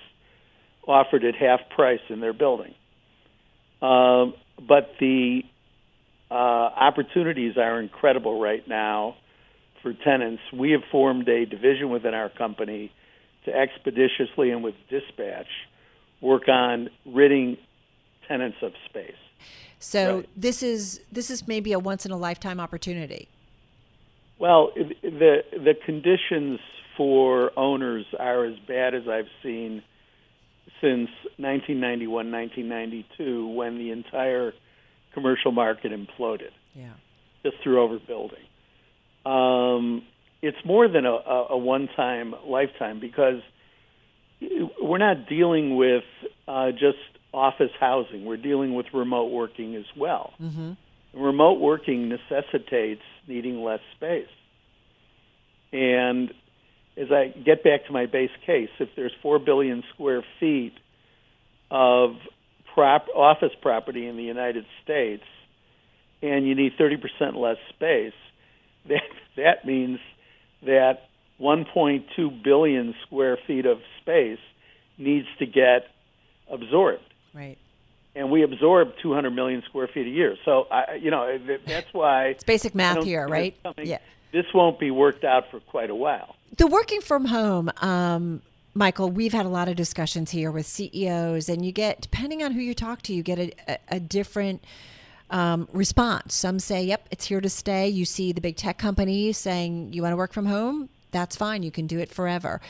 [0.85, 2.73] offered at half price in their building.
[3.81, 4.33] Um,
[4.67, 5.43] but the
[6.29, 9.15] uh, opportunities are incredible right now
[9.81, 10.41] for tenants.
[10.51, 12.91] We have formed a division within our company
[13.45, 15.47] to expeditiously and with dispatch
[16.19, 17.57] work on ridding
[18.27, 19.15] tenants of space.
[19.79, 20.29] So Right.
[20.35, 23.29] this is this is maybe a once in a lifetime opportunity.
[24.41, 26.59] Well, the the conditions
[26.97, 29.83] for owners are as bad as I've seen
[30.81, 34.53] since 1991, 1992, when the entire
[35.13, 36.93] commercial market imploded Yeah.
[37.43, 39.29] just through overbuilding.
[39.29, 40.01] Um,
[40.41, 41.13] it's more than a,
[41.51, 43.41] a, one-time lifetime because
[44.81, 46.03] we're not dealing with
[46.47, 46.97] uh, just
[47.31, 48.25] office housing.
[48.25, 50.33] We're dealing with remote working as well.
[50.41, 50.71] Mm-hmm.
[51.13, 54.27] Remote working necessitates needing less space.
[55.71, 56.31] And
[56.97, 60.73] as I get back to my base case, if there's 4 billion square feet
[61.69, 62.15] of
[62.73, 65.23] prop- office property in the United States
[66.21, 68.13] and you need 30% less space,
[68.87, 69.01] that,
[69.37, 69.99] that means
[70.63, 74.39] that 1.2 billion square feet of space
[74.97, 75.85] needs to get
[76.49, 77.01] absorbed.
[77.33, 77.57] Right.
[78.15, 80.35] And we absorb 200 million square feet a year.
[80.43, 82.27] So, I, you know, that's why.
[82.27, 83.55] It's basic math here, right?
[83.77, 83.99] Yeah.
[84.33, 86.35] This won't be worked out for quite a while.
[86.57, 88.41] The working from home, um,
[88.73, 92.51] Michael, we've had a lot of discussions here with CEOs, and you get, depending on
[92.51, 94.63] who you talk to, you get a, a, a different
[95.29, 96.35] um, response.
[96.35, 97.87] Some say, yep, it's here to stay.
[97.87, 100.89] You see the big tech companies saying, you want to work from home?
[101.11, 101.63] That's fine.
[101.63, 102.61] You can do it forever.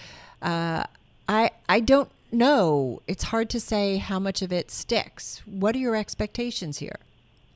[0.42, 0.84] Uh,
[1.28, 3.02] I, I don't know.
[3.08, 5.41] It's hard to say how much of it sticks.
[5.46, 7.00] What are your expectations here?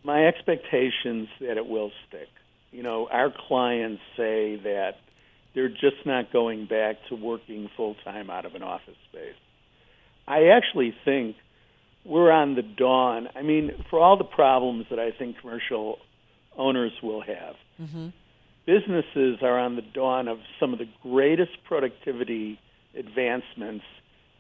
[0.03, 2.29] My expectations that it will stick.
[2.71, 4.97] You know, our clients say that
[5.53, 9.35] they're just not going back to working full time out of an office space.
[10.27, 11.37] I actually think
[12.03, 13.29] we're on the dawn.
[13.35, 15.99] I mean, for all the problems that I think commercial
[16.57, 18.09] owners will have, mm-hmm.
[18.65, 22.59] businesses are on the dawn of some of the greatest productivity
[22.97, 23.85] advancements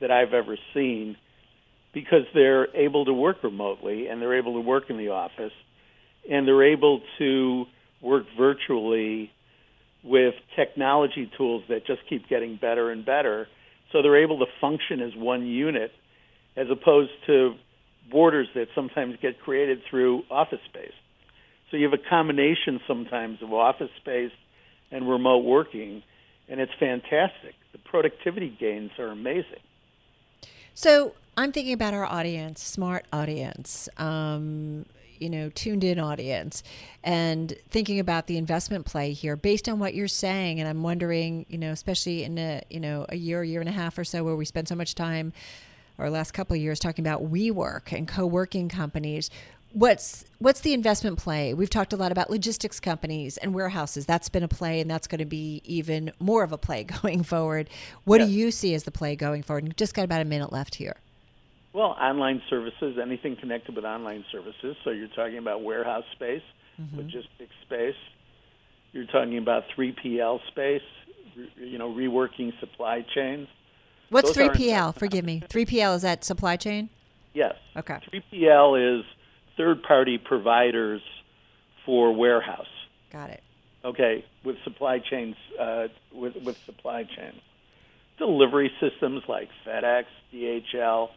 [0.01, 1.17] that I've ever seen
[1.93, 5.53] because they're able to work remotely and they're able to work in the office
[6.29, 7.65] and they're able to
[8.01, 9.31] work virtually
[10.03, 13.47] with technology tools that just keep getting better and better.
[13.91, 15.91] So they're able to function as one unit
[16.57, 17.55] as opposed to
[18.11, 20.93] borders that sometimes get created through office space.
[21.71, 24.31] So you have a combination sometimes of office space
[24.91, 26.03] and remote working,
[26.47, 27.55] and it's fantastic.
[27.71, 29.63] The productivity gains are amazing.
[30.77, 34.85] So I'm thinking about our audience, smart audience, um,
[35.17, 36.63] you know, tuned in audience,
[37.01, 40.59] and thinking about the investment play here based on what you're saying.
[40.59, 43.71] And I'm wondering, you know, especially in a you know a year, year and a
[43.71, 45.31] half or so, where we spend so much time,
[45.97, 49.29] or last couple of years, talking about WeWork and co-working companies.
[49.75, 51.53] What's what's the investment play?
[51.53, 54.05] We've talked a lot about logistics companies and warehouses.
[54.05, 57.23] That's been a play, and that's going to be even more of a play going
[57.23, 57.69] forward.
[58.05, 59.65] What do you see as the play going forward?
[59.65, 60.95] And just got about a minute left here.
[61.73, 64.77] Well, online services, anything connected with online services.
[64.85, 66.41] So you're talking about warehouse space,
[66.79, 66.95] mm-hmm.
[66.95, 67.97] logistics space.
[68.93, 70.83] You're talking about 3PL space,
[71.35, 73.49] re- you know, reworking supply chains.
[74.09, 74.95] What's Those 3PL?
[74.97, 75.43] Forgive me.
[75.49, 76.89] 3PL is that supply chain?
[77.33, 77.55] Yes.
[77.75, 77.99] Okay.
[78.13, 79.05] 3PL is
[79.57, 81.01] third-party providers
[81.85, 82.67] for warehouse.
[83.11, 83.43] Got it.
[83.83, 87.39] Okay, with supply chains, uh, with with supply chains,
[88.17, 91.09] delivery systems like FedEx, DHL,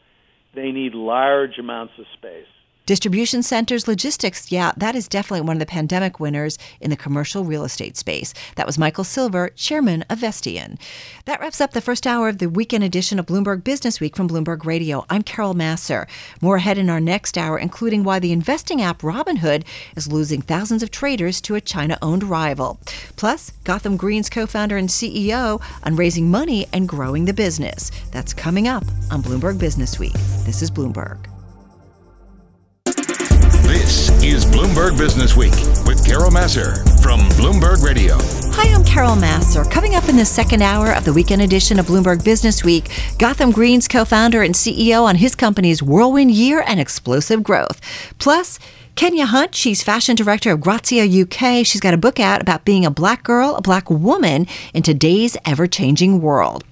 [0.54, 2.46] they need large amounts of space.
[2.88, 4.50] Distribution centers, logistics.
[4.50, 8.32] Yeah, that is definitely one of the pandemic winners in the commercial real estate space.
[8.56, 10.78] That was Michael Silver, chairman of Vestian.
[11.26, 14.26] That wraps up the first hour of the weekend edition of Bloomberg Business Week from
[14.26, 15.04] Bloomberg Radio.
[15.10, 16.08] I'm Carol Massar.
[16.40, 20.82] More ahead in our next hour, including why the investing app Robinhood is losing thousands
[20.82, 22.80] of traders to a China owned rival.
[23.16, 27.90] Plus, Gotham Green's co founder and CEO on raising money and growing the business.
[28.12, 30.14] That's coming up on Bloomberg Business Week.
[30.46, 31.26] This is Bloomberg.
[34.28, 35.54] Is Bloomberg Business Week
[35.86, 38.47] with Carol Massar from Bloomberg Radio.
[38.60, 39.70] Hi, I'm Carol Massar.
[39.70, 43.52] Coming up in the second hour of the weekend edition of Bloomberg Business Week, Gotham
[43.52, 47.80] Green's co founder and CEO on his company's whirlwind year and explosive growth.
[48.18, 48.58] Plus,
[48.96, 51.64] Kenya Hunt, she's fashion director of Grazia UK.
[51.64, 55.36] She's got a book out about being a black girl, a black woman in today's
[55.44, 56.64] ever changing world.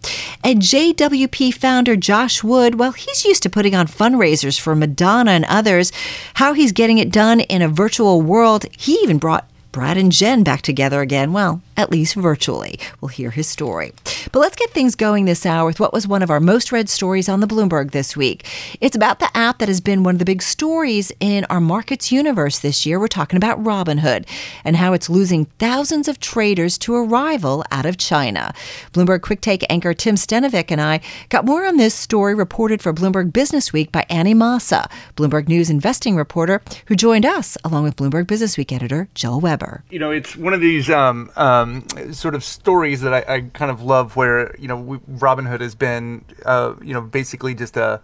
[0.42, 5.44] And JWP founder Josh Wood, well, he's used to putting on fundraisers for Madonna and
[5.44, 5.92] others.
[6.34, 10.42] How he's getting it done in a virtual world, he even brought Brad and Jen
[10.42, 11.32] back together again.
[11.32, 12.78] Well, at least virtually.
[13.00, 13.92] We'll hear his story.
[14.32, 16.88] But let's get things going this hour with what was one of our most read
[16.88, 18.46] stories on the Bloomberg this week.
[18.80, 22.12] It's about the app that has been one of the big stories in our markets
[22.12, 22.98] universe this year.
[22.98, 24.26] We're talking about Robinhood
[24.64, 28.52] and how it's losing thousands of traders to a rival out of China.
[28.92, 32.92] Bloomberg Quick Take anchor Tim Stenovec and I got more on this story reported for
[32.92, 37.96] Bloomberg Business Week by Annie Massa, Bloomberg News investing reporter, who joined us along with
[37.96, 39.84] Bloomberg Business Week editor Joel Weber.
[39.90, 41.65] you know, it's one of these um, um,
[42.12, 45.74] sort of stories that I, I kind of love, where you know, we, Robinhood has
[45.74, 48.00] been, uh, you know, basically just a,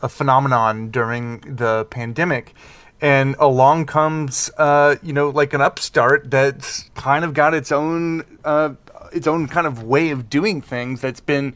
[0.00, 2.54] a phenomenon during the pandemic,
[3.00, 8.24] and along comes, uh, you know, like an upstart that's kind of got its own,
[8.44, 8.74] uh,
[9.12, 11.54] its own kind of way of doing things that's been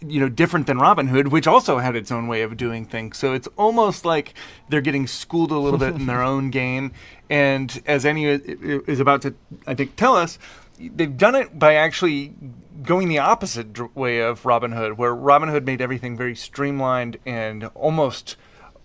[0.00, 3.18] you know different than Robinhood, which also had its own way of doing things.
[3.18, 4.34] So it's almost like
[4.68, 6.92] they're getting schooled a little bit in their own game.
[7.28, 9.34] And as Annie is about to,
[9.66, 10.38] I think, tell us,
[10.78, 12.34] they've done it by actually
[12.82, 18.36] going the opposite way of Robinhood, where Robinhood made everything very streamlined and almost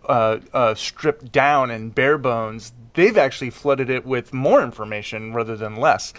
[0.08, 2.74] uh, uh, stripped down and bare bones.
[2.94, 6.14] They've actually flooded it with more information rather than less.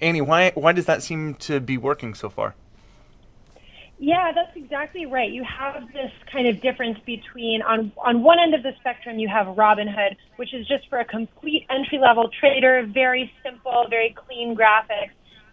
[0.00, 2.54] Annie, why why does that seem to be working so far?
[4.00, 5.30] Yeah, that's exactly right.
[5.30, 9.28] You have this kind of difference between on on one end of the spectrum you
[9.28, 14.56] have Robinhood, which is just for a complete entry level trader, very simple, very clean
[14.56, 15.10] graphics.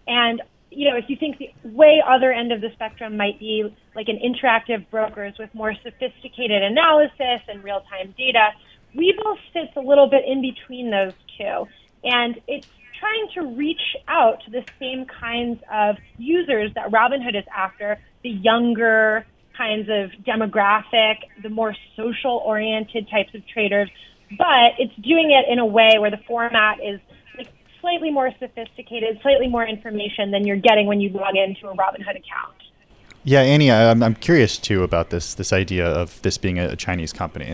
[0.08, 0.42] And
[0.72, 3.64] you know, if you think the way other end of the spectrum might be
[3.96, 8.50] like an interactive brokers with more sophisticated analysis and real time data,
[8.96, 11.66] Webull sits a little bit in between those two.
[12.04, 12.68] And it's
[13.00, 18.30] trying to reach out to the same kinds of users that Robinhood is after, the
[18.30, 19.26] younger
[19.58, 23.90] kinds of demographic, the more social oriented types of traders,
[24.32, 27.00] but it's doing it in a way where the format is
[27.86, 32.18] slightly more sophisticated, slightly more information than you're getting when you log into a Robinhood
[32.18, 32.56] account.
[33.24, 37.14] Yeah, Annie, I'm, I'm curious too about this this idea of this being a Chinese
[37.14, 37.54] company,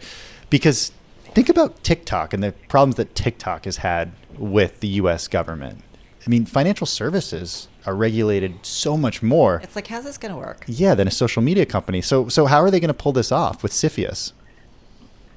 [0.50, 0.92] because
[1.34, 5.28] think about TikTok and the problems that TikTok has had with the U.S.
[5.28, 5.84] government.
[6.26, 9.60] I mean, financial services are regulated so much more.
[9.64, 10.64] It's like, how's this going to work?
[10.68, 12.02] Yeah, than a social media company.
[12.02, 14.34] So, so how are they going to pull this off with CFIUS?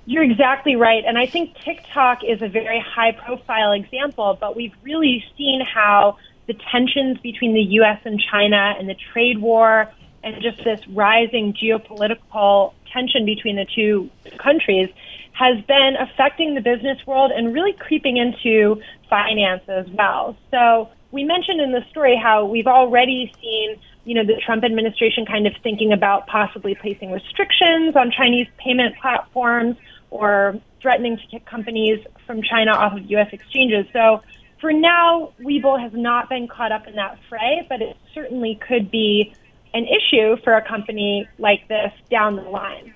[0.07, 1.03] You're exactly right.
[1.07, 6.19] And I think TikTok is a very high profile example, but we've really seen how
[6.47, 8.01] the tensions between the U.S.
[8.05, 9.91] and China and the trade war
[10.23, 14.89] and just this rising geopolitical tension between the two countries
[15.33, 18.81] has been affecting the business world and really creeping into
[19.11, 20.37] finance as well.
[20.51, 25.27] So we mentioned in the story how we've already seen, you know, the Trump administration
[25.27, 29.77] kind of thinking about possibly placing restrictions on Chinese payment platforms
[30.15, 33.29] or threatening to kick companies from China off of U.S.
[33.33, 33.85] exchanges.
[33.93, 34.23] So
[34.61, 38.93] for now, Webull has not been caught up in that fray, but it certainly could
[38.93, 39.35] be
[39.75, 42.94] an issue for a company like this down the line.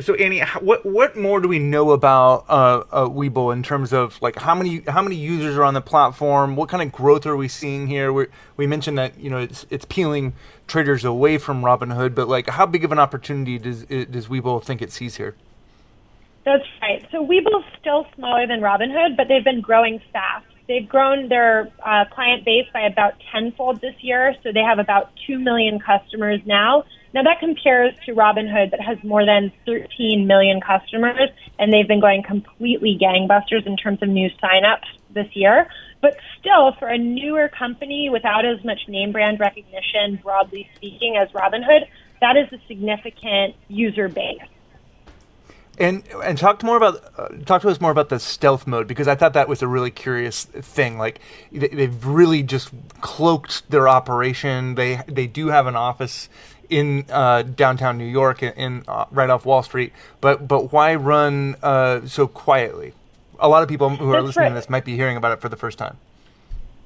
[0.00, 4.36] So Annie, what what more do we know about uh, uh, in terms of like
[4.36, 6.56] how many how many users are on the platform?
[6.56, 8.12] What kind of growth are we seeing here?
[8.12, 8.26] we
[8.56, 10.34] we mentioned that you know it's it's peeling
[10.66, 14.80] traders away from Robinhood, but like how big of an opportunity does does Webull think
[14.80, 15.34] it sees here?
[16.44, 17.06] That's right.
[17.10, 20.46] So Webull's still smaller than Robinhood, but they've been growing fast.
[20.68, 25.10] They've grown their uh, client base by about tenfold this year, so they have about
[25.26, 30.60] two million customers now now that compares to Robinhood that has more than 13 million
[30.60, 35.68] customers, and they've been going completely gangbusters in terms of new signups this year.
[36.00, 41.28] But still, for a newer company without as much name brand recognition, broadly speaking, as
[41.30, 41.86] Robinhood,
[42.20, 44.38] that is a significant user base.
[45.78, 49.08] And and talk more about uh, talk to us more about the stealth mode because
[49.08, 50.98] I thought that was a really curious thing.
[50.98, 54.74] Like they, they've really just cloaked their operation.
[54.74, 56.28] They they do have an office
[56.70, 59.92] in uh, downtown New York, in, in uh, right off Wall Street.
[60.20, 62.94] But but why run uh, so quietly?
[63.38, 64.48] A lot of people who are That's listening right.
[64.50, 65.96] to this might be hearing about it for the first time.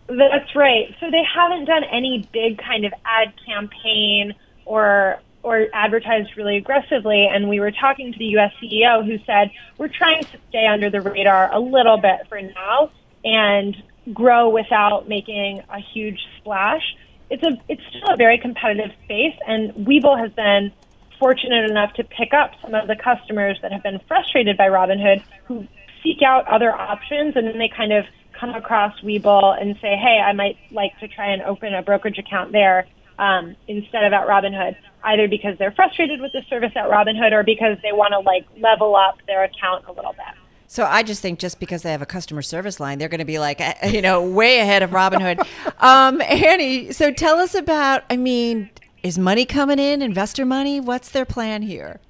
[0.06, 0.94] That's right.
[1.00, 7.28] So they haven't done any big kind of ad campaign or or advertised really aggressively.
[7.30, 8.52] And we were talking to the U.S.
[8.62, 12.90] CEO who said we're trying to stay under the radar a little bit for now
[13.24, 13.76] and
[14.12, 16.96] grow without making a huge splash
[17.34, 20.72] it's a it's still a very competitive space, and Webull has been
[21.18, 25.22] fortunate enough to pick up some of the customers that have been frustrated by Robinhood,
[25.46, 25.66] who
[26.02, 28.04] seek out other options, and then they kind of
[28.38, 32.18] come across Webull and say, "Hey, I might like to try and open a brokerage
[32.18, 34.74] account there." Um, instead of at Robinhood,
[35.04, 38.44] either because they're frustrated with the service at Robinhood or because they want to like
[38.58, 40.34] level up their account a little bit.
[40.74, 43.24] So I just think just because they have a customer service line, they're going to
[43.24, 45.38] be like, eh, you know, way ahead of Robinhood.
[45.78, 48.70] um, Annie, so tell us about, I mean,
[49.04, 50.80] is money coming in, investor money?
[50.80, 52.00] What's their plan here?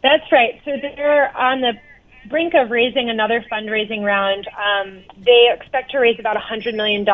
[0.00, 0.60] That's right.
[0.64, 1.72] So they're on the
[2.28, 4.46] brink of raising another fundraising round.
[4.46, 7.04] Um, they expect to raise about $100 million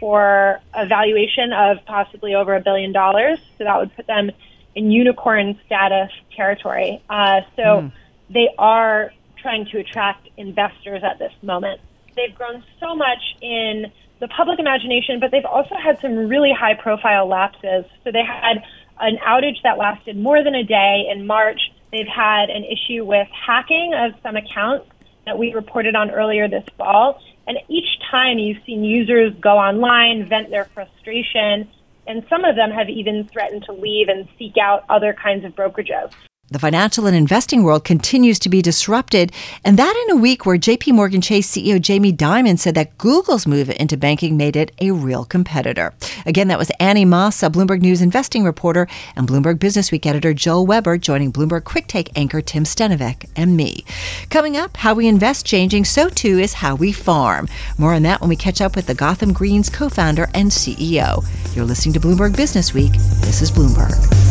[0.00, 3.38] for a valuation of possibly over a billion dollars.
[3.58, 4.30] So that would put them
[4.74, 7.02] in unicorn status territory.
[7.10, 7.92] Uh, so mm.
[8.30, 11.80] they are trying to attract investors at this moment.
[12.16, 13.86] They've grown so much in
[14.20, 17.84] the public imagination, but they've also had some really high profile lapses.
[18.04, 18.62] So they had
[19.00, 21.60] an outage that lasted more than a day in March.
[21.90, 24.90] They've had an issue with hacking of some accounts
[25.24, 27.20] that we reported on earlier this fall.
[27.46, 31.68] And each time you've seen users go online, vent their frustration,
[32.06, 35.54] and some of them have even threatened to leave and seek out other kinds of
[35.54, 36.12] brokerages.
[36.52, 39.30] The financial and investing world continues to be disrupted,
[39.64, 43.46] and that in a week where JP Morgan Chase CEO Jamie Dimon said that Google's
[43.46, 45.94] move into banking made it a real competitor.
[46.26, 50.34] Again, that was Annie Moss, a Bloomberg News investing reporter, and Bloomberg Business Week editor
[50.34, 53.84] Joel Weber joining Bloomberg Quick Take anchor Tim Stenovec and me.
[54.28, 57.46] Coming up, how we invest changing, so too is how we farm.
[57.78, 61.24] More on that when we catch up with the Gotham Greens co-founder and CEO.
[61.54, 62.92] You're listening to Bloomberg Business Week.
[63.20, 64.29] This is Bloomberg.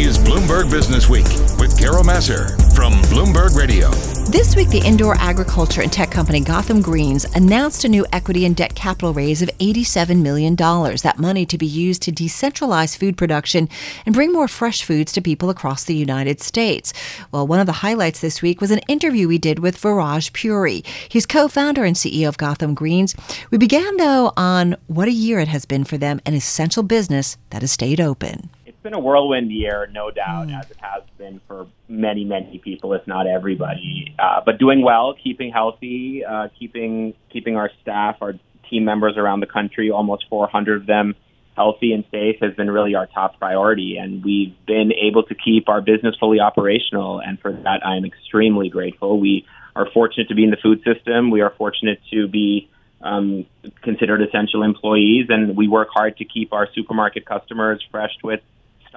[0.00, 1.24] Is Bloomberg Business Week
[1.58, 3.90] with Carol Massar from Bloomberg Radio.
[4.30, 8.54] This week, the indoor agriculture and tech company Gotham Greens announced a new equity and
[8.54, 10.54] debt capital raise of $87 million.
[10.54, 13.70] That money to be used to decentralize food production
[14.04, 16.92] and bring more fresh foods to people across the United States.
[17.32, 20.84] Well, one of the highlights this week was an interview we did with Viraj Puri.
[21.08, 23.14] He's co founder and CEO of Gotham Greens.
[23.50, 27.38] We began, though, on what a year it has been for them, an essential business
[27.50, 28.50] that has stayed open
[28.86, 30.56] been a whirlwind year, no doubt, mm.
[30.56, 34.14] as it has been for many, many people, if not everybody.
[34.16, 38.34] Uh, but doing well, keeping healthy, uh, keeping keeping our staff, our
[38.70, 41.16] team members around the country, almost 400 of them,
[41.56, 43.96] healthy and safe has been really our top priority.
[43.96, 48.04] And we've been able to keep our business fully operational, and for that, I am
[48.04, 49.18] extremely grateful.
[49.18, 51.32] We are fortunate to be in the food system.
[51.32, 52.70] We are fortunate to be
[53.02, 53.46] um,
[53.82, 58.42] considered essential employees, and we work hard to keep our supermarket customers fresh with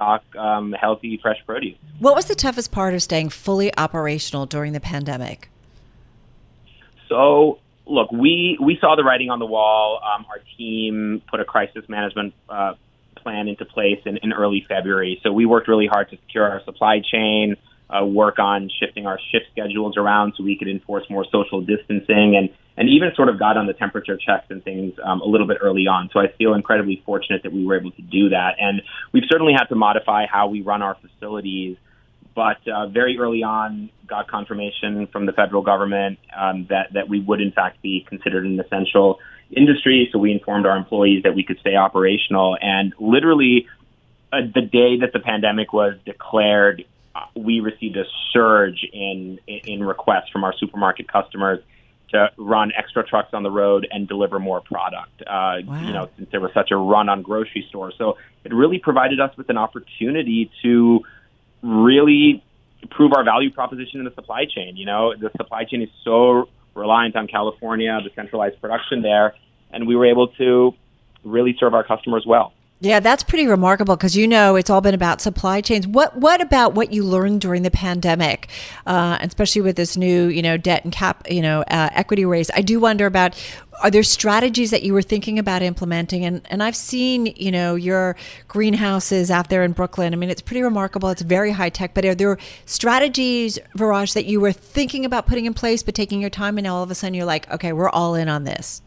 [0.00, 1.76] stock um, healthy, fresh produce.
[1.98, 5.50] What was the toughest part of staying fully operational during the pandemic?
[7.08, 10.00] So, look, we we saw the writing on the wall.
[10.02, 12.74] Um, our team put a crisis management uh,
[13.16, 15.20] plan into place in, in early February.
[15.22, 17.56] So we worked really hard to secure our supply chain,
[17.90, 22.36] uh, work on shifting our shift schedules around so we could enforce more social distancing
[22.36, 25.46] and and even sort of got on the temperature checks and things um, a little
[25.46, 26.08] bit early on.
[26.12, 28.54] So I feel incredibly fortunate that we were able to do that.
[28.58, 28.80] And
[29.12, 31.76] we've certainly had to modify how we run our facilities.
[32.34, 37.20] But uh, very early on, got confirmation from the federal government um, that that we
[37.20, 39.18] would in fact be considered an essential
[39.54, 40.08] industry.
[40.12, 42.56] So we informed our employees that we could stay operational.
[42.60, 43.66] And literally,
[44.32, 46.84] uh, the day that the pandemic was declared,
[47.34, 51.60] we received a surge in in requests from our supermarket customers
[52.10, 55.22] to run extra trucks on the road and deliver more product.
[55.22, 55.80] Uh, wow.
[55.82, 59.20] You know, since there was such a run on grocery stores, so it really provided
[59.20, 61.00] us with an opportunity to
[61.62, 62.42] really
[62.90, 64.76] prove our value proposition in the supply chain.
[64.76, 69.34] You know, the supply chain is so reliant on California, the centralized production there,
[69.70, 70.74] and we were able to
[71.24, 72.52] really serve our customers well.
[72.82, 75.86] Yeah, that's pretty remarkable because you know it's all been about supply chains.
[75.86, 78.48] What what about what you learned during the pandemic,
[78.86, 82.50] uh, especially with this new you know debt and cap you know uh, equity raise?
[82.54, 83.36] I do wonder about
[83.82, 86.24] are there strategies that you were thinking about implementing?
[86.24, 88.16] And and I've seen you know your
[88.48, 90.14] greenhouses out there in Brooklyn.
[90.14, 91.10] I mean, it's pretty remarkable.
[91.10, 91.92] It's very high tech.
[91.92, 96.22] But are there strategies, Viraj, that you were thinking about putting in place, but taking
[96.22, 98.80] your time, and all of a sudden you're like, okay, we're all in on this?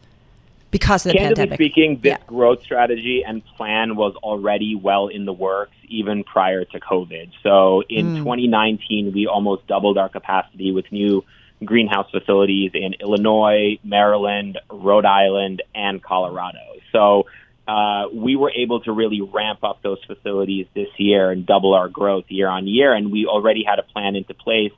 [0.74, 1.56] Because of the Candidly pandemic.
[1.56, 2.26] speaking, this yeah.
[2.26, 7.30] growth strategy and plan was already well in the works even prior to COVID.
[7.44, 8.18] So in mm.
[8.18, 11.24] 2019, we almost doubled our capacity with new
[11.64, 16.58] greenhouse facilities in Illinois, Maryland, Rhode Island, and Colorado.
[16.90, 17.26] So
[17.68, 21.88] uh, we were able to really ramp up those facilities this year and double our
[21.88, 22.92] growth year on year.
[22.92, 24.72] And we already had a plan into place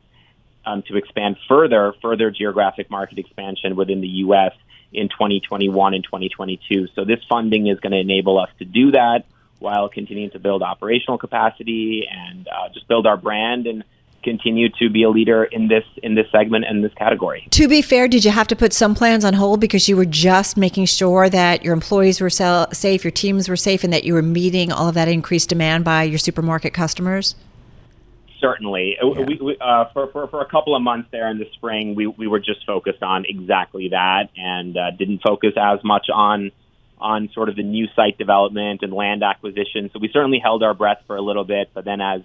[0.67, 4.53] um, to expand further, further geographic market expansion within the U.S
[4.97, 6.89] in 2021 and 2022.
[6.95, 9.27] So this funding is going to enable us to do that
[9.59, 13.85] while continuing to build operational capacity and uh, just build our brand and
[14.23, 17.47] continue to be a leader in this in this segment and this category.
[17.51, 20.05] To be fair, did you have to put some plans on hold because you were
[20.05, 24.15] just making sure that your employees were safe, your teams were safe, and that you
[24.15, 27.37] were meeting all of that increased demand by your supermarket customers?
[28.41, 28.97] Certainly.
[29.01, 29.25] Yeah.
[29.25, 32.07] We, we, uh, for, for, for a couple of months there in the spring, we,
[32.07, 36.51] we were just focused on exactly that and uh, didn't focus as much on
[36.99, 39.91] on sort of the new site development and land acquisition.
[39.93, 42.23] So we certainly held our breath for a little bit, but then as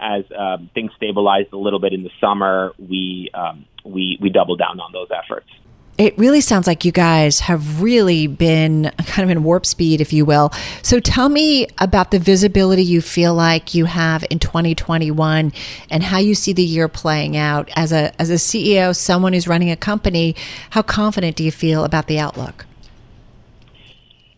[0.00, 4.58] as um, things stabilized a little bit in the summer, we um, we we doubled
[4.58, 5.48] down on those efforts
[5.96, 10.12] it really sounds like you guys have really been kind of in warp speed, if
[10.12, 10.50] you will.
[10.82, 15.52] So tell me about the visibility you feel like you have in 2021
[15.90, 17.70] and how you see the year playing out.
[17.76, 20.34] As a, as a CEO, someone who's running a company,
[20.70, 22.66] how confident do you feel about the outlook?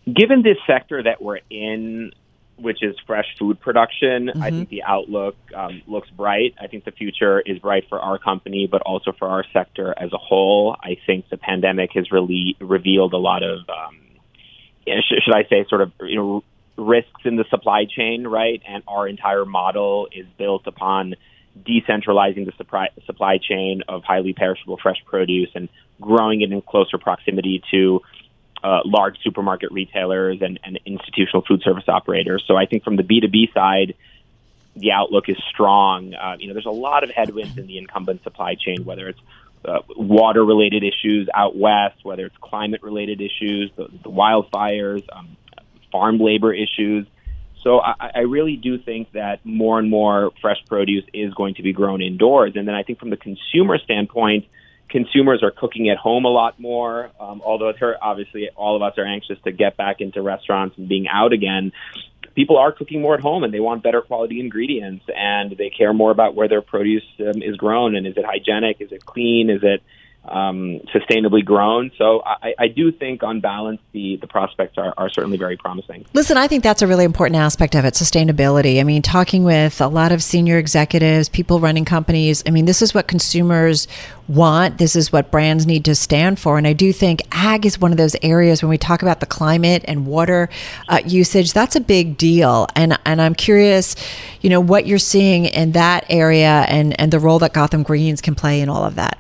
[0.05, 2.13] Given this sector that we're in,
[2.57, 4.29] which is fresh food production.
[4.29, 4.43] Mm-hmm.
[4.43, 6.55] I think the outlook um, looks bright.
[6.61, 10.13] I think the future is bright for our company, but also for our sector as
[10.13, 10.77] a whole.
[10.83, 13.99] I think the pandemic has really revealed a lot of, um,
[14.87, 16.45] should I say, sort of you know,
[16.77, 18.63] risks in the supply chain, right?
[18.67, 21.15] And our entire model is built upon
[21.63, 25.69] decentralizing the supply, supply chain of highly perishable fresh produce and
[26.01, 28.01] growing it in closer proximity to
[28.63, 32.45] uh, large supermarket retailers and, and institutional food service operators.
[32.47, 33.95] So I think from the B2B side,
[34.75, 36.15] the outlook is strong.
[36.15, 39.21] Uh, you know, there's a lot of headwinds in the incumbent supply chain, whether it's
[39.65, 45.37] uh, water related issues out west, whether it's climate related issues, the, the wildfires, um,
[45.91, 47.07] farm labor issues.
[47.63, 51.63] So I, I really do think that more and more fresh produce is going to
[51.63, 52.53] be grown indoors.
[52.55, 54.47] And then I think from the consumer standpoint,
[54.89, 57.11] consumers are cooking at home a lot more.
[57.19, 60.77] Um, although it's hurt, obviously all of us are anxious to get back into restaurants
[60.79, 61.73] and being out again.
[62.35, 65.95] People are cooking more at home and they want better quality ingredients and they care
[65.95, 69.49] more about where their produce um, is grown and is it hygienic, is it clean,
[69.49, 69.83] is it
[70.29, 71.91] um, sustainably grown.
[71.99, 76.05] So I, I, do think, on balance, the, the prospects are, are certainly very promising.
[76.13, 78.81] Listen, I think that's a really important aspect of it sustainability.
[78.81, 82.83] I mean, talking with a lot of senior executives, people running companies, I mean, this
[82.83, 83.87] is what consumers
[84.29, 84.79] want.
[84.79, 86.59] This is what brands need to stand for.
[86.59, 89.27] And I do think ag is one of those areas when we talk about the
[89.27, 90.49] climate and water
[90.89, 92.67] uh, usage, that's a big deal.
[92.75, 93.95] And, and I'm curious,
[94.41, 98.21] you know, what you're seeing in that area and, and the role that Gotham Greens
[98.21, 99.19] can play in all of that.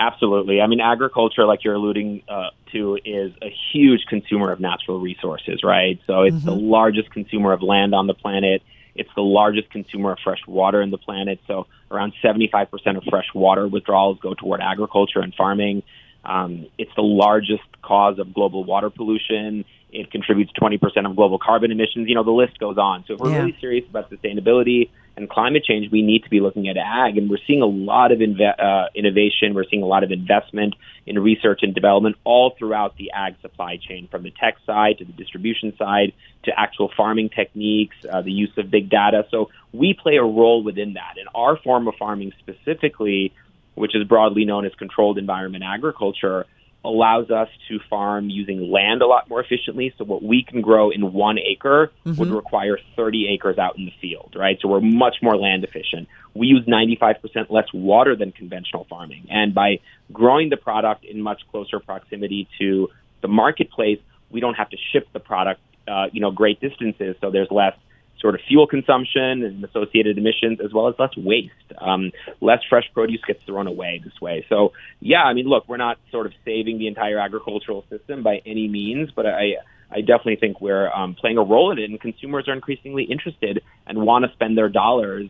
[0.00, 0.62] Absolutely.
[0.62, 5.60] I mean, agriculture, like you're alluding uh, to, is a huge consumer of natural resources,
[5.62, 6.00] right?
[6.06, 6.46] So it's mm-hmm.
[6.46, 8.62] the largest consumer of land on the planet.
[8.94, 11.38] It's the largest consumer of fresh water in the planet.
[11.46, 15.82] So around 75% of fresh water withdrawals go toward agriculture and farming.
[16.24, 19.66] Um, it's the largest cause of global water pollution.
[19.92, 22.08] It contributes 20% of global carbon emissions.
[22.08, 23.04] You know, the list goes on.
[23.06, 23.38] So if we're yeah.
[23.38, 27.18] really serious about sustainability and climate change, we need to be looking at ag.
[27.18, 29.54] And we're seeing a lot of inve- uh, innovation.
[29.54, 30.74] We're seeing a lot of investment
[31.06, 35.04] in research and development all throughout the ag supply chain, from the tech side to
[35.04, 36.12] the distribution side
[36.44, 39.26] to actual farming techniques, uh, the use of big data.
[39.30, 41.14] So we play a role within that.
[41.18, 43.32] And our form of farming specifically,
[43.74, 46.46] which is broadly known as controlled environment agriculture,
[46.84, 49.92] allows us to farm using land a lot more efficiently.
[49.98, 52.18] So what we can grow in one acre mm-hmm.
[52.18, 54.58] would require 30 acres out in the field, right?
[54.60, 56.08] So we're much more land efficient.
[56.34, 59.26] We use 95% less water than conventional farming.
[59.30, 59.80] And by
[60.12, 62.88] growing the product in much closer proximity to
[63.20, 63.98] the marketplace,
[64.30, 67.16] we don't have to ship the product, uh, you know, great distances.
[67.20, 67.76] So there's less
[68.20, 71.52] sort of fuel consumption and associated emissions, as well as less waste.
[71.78, 74.44] Um, less fresh produce gets thrown away this way.
[74.48, 78.42] So, yeah, I mean, look, we're not sort of saving the entire agricultural system by
[78.44, 79.56] any means, but I,
[79.90, 83.62] I definitely think we're um, playing a role in it, and consumers are increasingly interested
[83.86, 85.28] and want to spend their dollars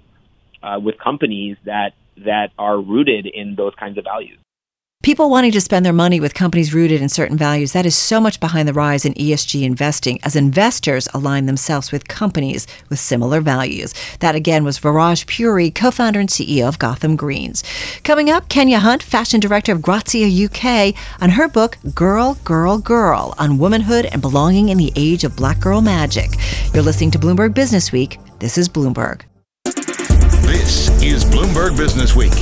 [0.63, 4.39] uh, with companies that that are rooted in those kinds of values.
[5.03, 8.21] People wanting to spend their money with companies rooted in certain values, that is so
[8.21, 13.41] much behind the rise in ESG investing as investors align themselves with companies with similar
[13.41, 13.95] values.
[14.19, 17.65] That again was Viraj Puri, co founder and CEO of Gotham Greens.
[18.05, 23.35] Coming up, Kenya Hunt, fashion director of Grazia UK, on her book Girl, Girl, Girl
[23.39, 26.29] on womanhood and belonging in the age of black girl magic.
[26.75, 28.19] You're listening to Bloomberg Business Week.
[28.39, 29.23] This is Bloomberg.
[29.65, 32.35] This is Bloomberg Business Week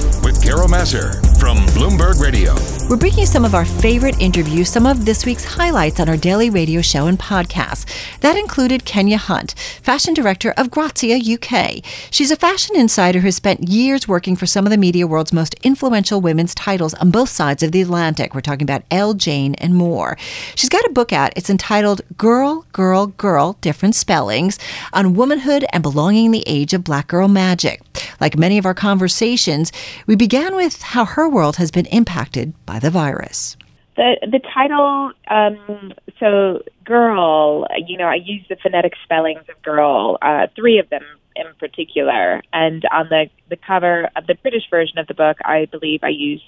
[0.48, 2.54] Carol Massar from Bloomberg Radio.
[2.88, 6.16] We're bringing you some of our favorite interviews, some of this week's highlights on our
[6.16, 7.84] daily radio show and podcast.
[8.20, 11.84] That included Kenya Hunt, fashion director of Grazia UK.
[12.10, 15.54] She's a fashion insider who spent years working for some of the media world's most
[15.62, 18.34] influential women's titles on both sides of the Atlantic.
[18.34, 20.16] We're talking about Elle, Jane, and more.
[20.54, 21.34] She's got a book out.
[21.36, 24.58] It's entitled Girl, Girl, Girl, Different Spellings
[24.94, 27.82] on Womanhood and Belonging in the Age of Black Girl Magic.
[28.18, 29.72] Like many of our conversations,
[30.06, 33.56] we began with how her world has been impacted by the virus.
[33.96, 40.18] The the title, um, so girl, you know, I use the phonetic spellings of girl,
[40.22, 41.02] uh, three of them
[41.34, 45.66] in particular, and on the the cover of the British version of the book, I
[45.66, 46.42] believe I use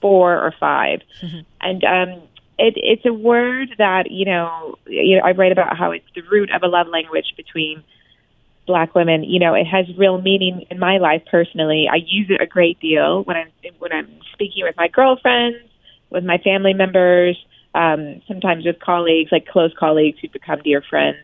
[0.00, 1.40] four or 5 mm-hmm.
[1.60, 2.22] and um,
[2.58, 6.22] it, it's a word that you know, you know, I write about how it's the
[6.22, 7.82] root of a love language between
[8.66, 11.88] black women, you know, it has real meaning in my life personally.
[11.90, 15.58] I use it a great deal when I'm when I'm speaking with my girlfriends,
[16.10, 17.36] with my family members,
[17.74, 21.18] um, sometimes with colleagues, like close colleagues who become dear friends.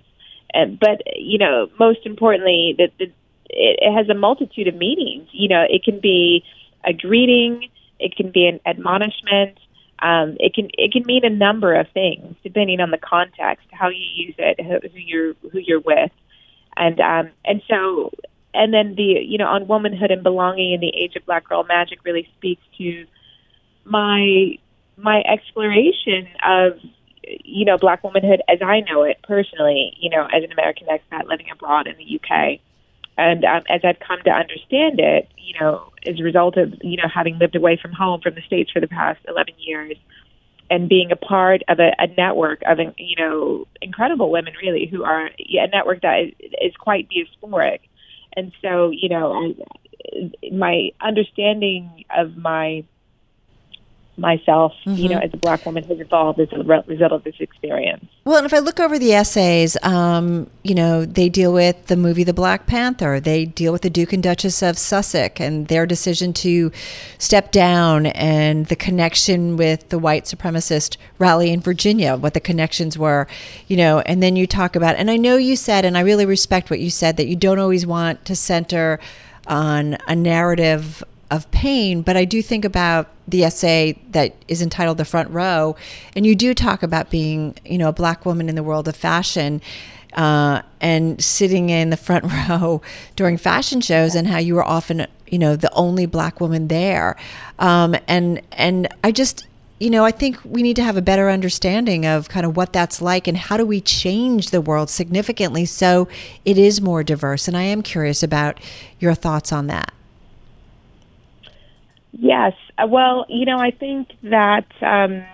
[0.53, 3.13] And but you know, most importantly, that it,
[3.49, 5.29] it has a multitude of meanings.
[5.33, 6.45] You know, it can be
[6.85, 7.69] a greeting,
[7.99, 9.59] it can be an admonishment.
[9.99, 13.89] Um, it can it can mean a number of things depending on the context, how
[13.89, 16.11] you use it, who, who you're who you're with
[16.77, 18.13] and um, and so
[18.55, 21.65] and then the you know on womanhood and belonging in the age of black girl
[21.65, 23.07] magic really speaks to
[23.85, 24.59] my
[24.97, 26.79] my exploration of
[27.45, 31.27] you know, black womanhood as I know it personally, you know, as an American expat
[31.27, 32.61] living abroad in the UK.
[33.19, 36.97] And um, as I've come to understand it, you know, as a result of, you
[36.97, 39.97] know, having lived away from home from the States for the past 11 years
[40.71, 45.05] and being a part of a, a network of, you know, incredible women really who
[45.05, 47.81] are a network that is, is quite diasporic.
[48.37, 49.55] And so, you know,
[50.53, 52.85] my understanding of my
[54.19, 54.95] myself, mm-hmm.
[54.95, 58.05] you know, as a black woman has evolved as a result of this experience.
[58.25, 61.97] Well, and if I look over the essays, um, you know, they deal with the
[61.97, 63.21] movie The Black Panther.
[63.21, 66.73] They deal with the Duke and Duchess of Sussex and their decision to
[67.19, 72.97] step down and the connection with the white supremacist rally in Virginia, what the connections
[72.99, 73.27] were,
[73.69, 76.27] you know, and then you talk about, and I know you said, and I really
[76.27, 78.99] respect what you said, that you don't always want to center
[79.47, 84.99] on a narrative of pain, but I do think about the essay that is entitled
[84.99, 85.77] The Front Row,
[86.15, 88.97] and you do talk about being, you know, a black woman in the world of
[88.97, 89.61] fashion.
[90.13, 92.81] Uh, and sitting in the front row
[93.17, 97.17] during fashion shows, and how you were often, you know, the only black woman there,
[97.59, 99.47] um, and and I just,
[99.79, 102.73] you know, I think we need to have a better understanding of kind of what
[102.73, 106.09] that's like, and how do we change the world significantly so
[106.47, 107.47] it is more diverse.
[107.47, 108.59] And I am curious about
[108.99, 109.93] your thoughts on that.
[112.13, 112.55] Yes.
[112.79, 115.25] Uh, well, you know, I think that, um,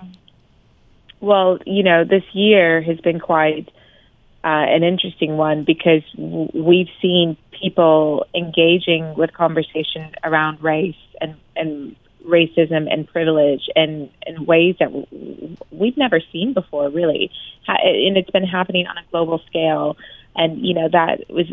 [1.20, 3.68] well, you know, this year has been quite
[4.45, 11.37] uh, an interesting one because w- we've seen people engaging with conversation around race and,
[11.55, 11.95] and
[12.27, 17.31] racism and privilege in, in ways that w- we've never seen before, really.
[17.68, 19.97] And it's been happening on a global scale.
[20.35, 21.47] And, you know, that was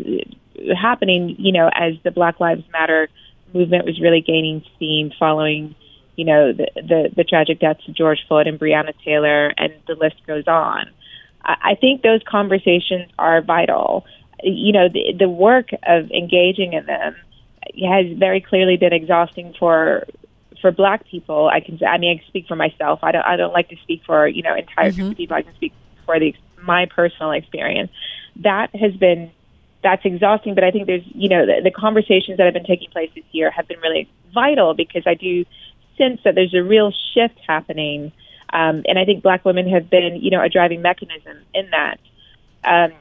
[0.76, 3.08] happening, you know, as the Black Lives Matter
[3.52, 5.74] movement was really gaining steam following,
[6.16, 9.94] you know, the, the, the tragic deaths of George Floyd and Breonna Taylor, and the
[9.94, 10.90] list goes on.
[11.44, 14.04] I, I think those conversations are vital.
[14.42, 17.16] You know, the, the work of engaging in them
[17.88, 20.06] has very clearly been exhausting for
[20.60, 23.36] for black people i can i mean i can speak for myself i don't i
[23.36, 25.00] don't like to speak for you know entire mm-hmm.
[25.00, 25.72] groups of people i can speak
[26.04, 27.90] for the my personal experience
[28.36, 29.30] that has been
[29.82, 30.54] that's exhausting.
[30.54, 33.24] But I think there's, you know, the, the conversations that have been taking place this
[33.32, 35.44] year have been really vital because I do
[35.96, 38.12] sense that there's a real shift happening.
[38.52, 41.98] Um, and I think black women have been, you know, a driving mechanism in that.
[42.64, 42.92] Um,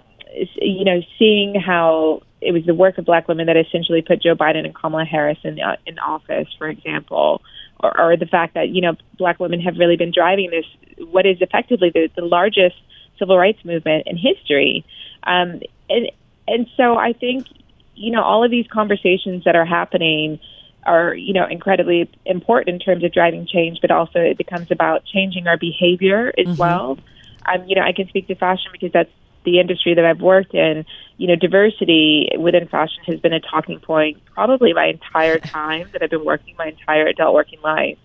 [0.62, 4.36] you know, seeing how it was the work of black women that essentially put Joe
[4.36, 7.42] Biden and Kamala Harris in uh, in office, for example,
[7.80, 10.66] or, or the fact that you know black women have really been driving this
[11.08, 12.76] what is effectively the, the largest
[13.18, 14.86] civil rights movement in history.
[15.24, 16.12] Um, and,
[16.50, 17.48] and so I think,
[17.96, 20.40] you know, all of these conversations that are happening
[20.86, 25.06] are, you know, incredibly important in terms of driving change, but also it becomes about
[25.06, 26.58] changing our behavior as mm-hmm.
[26.58, 26.98] well.
[27.46, 29.12] Um, you know, I can speak to fashion because that's
[29.46, 30.86] the industry that I've worked in.
[31.18, 36.02] You know, diversity within fashion has been a talking point probably my entire time that
[36.02, 37.98] I've been working my entire adult working life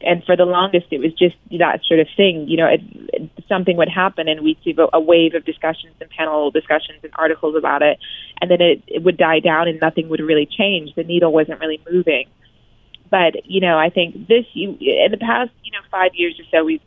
[0.00, 2.80] and for the longest it was just that sort of thing you know it,
[3.12, 7.12] it, something would happen and we'd see a wave of discussions and panel discussions and
[7.16, 7.98] articles about it.
[8.40, 10.94] And then it, it would die down and nothing would really change.
[10.94, 12.28] The needle wasn't really moving.
[13.10, 16.44] But you know i think this you in the past you know five years or
[16.50, 16.82] so we've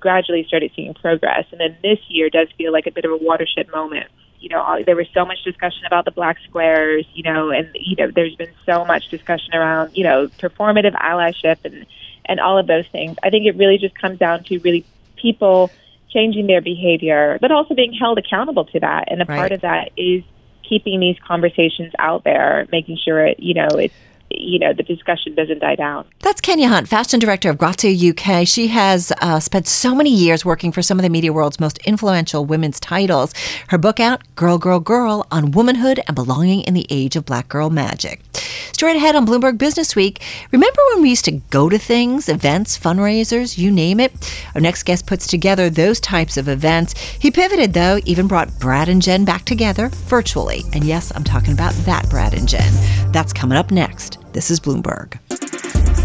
[0.00, 1.46] gradually started seeing progress.
[1.50, 4.06] And then this year does feel like a bit of a watershed moment.
[4.40, 7.68] You know uh, there was so much discussion about the black squares you know and
[7.74, 11.86] you know there's been so much discussion around you know performative allyship and
[12.26, 13.16] and all of those things.
[13.22, 14.84] I think it really just comes down to really
[15.16, 15.70] people
[16.10, 19.10] changing their behavior, but also being held accountable to that.
[19.10, 19.36] And a right.
[19.36, 20.22] part of that is
[20.68, 23.94] keeping these conversations out there, making sure it, you know, it's
[24.38, 26.06] you know the discussion doesn't die down.
[26.20, 28.46] That's Kenya Hunt, fashion director of Grazia UK.
[28.46, 31.78] She has uh, spent so many years working for some of the media world's most
[31.78, 33.32] influential women's titles.
[33.68, 37.48] Her book out, Girl, Girl, Girl, on womanhood and belonging in the age of black
[37.48, 38.20] girl magic.
[38.72, 40.20] Straight ahead on Bloomberg Business Week.
[40.50, 44.12] Remember when we used to go to things, events, fundraisers, you name it?
[44.54, 46.98] Our next guest puts together those types of events.
[46.98, 50.64] He pivoted though, even brought Brad and Jen back together virtually.
[50.72, 52.72] And yes, I'm talking about that Brad and Jen.
[53.12, 54.23] That's coming up next.
[54.34, 55.20] This is Bloomberg.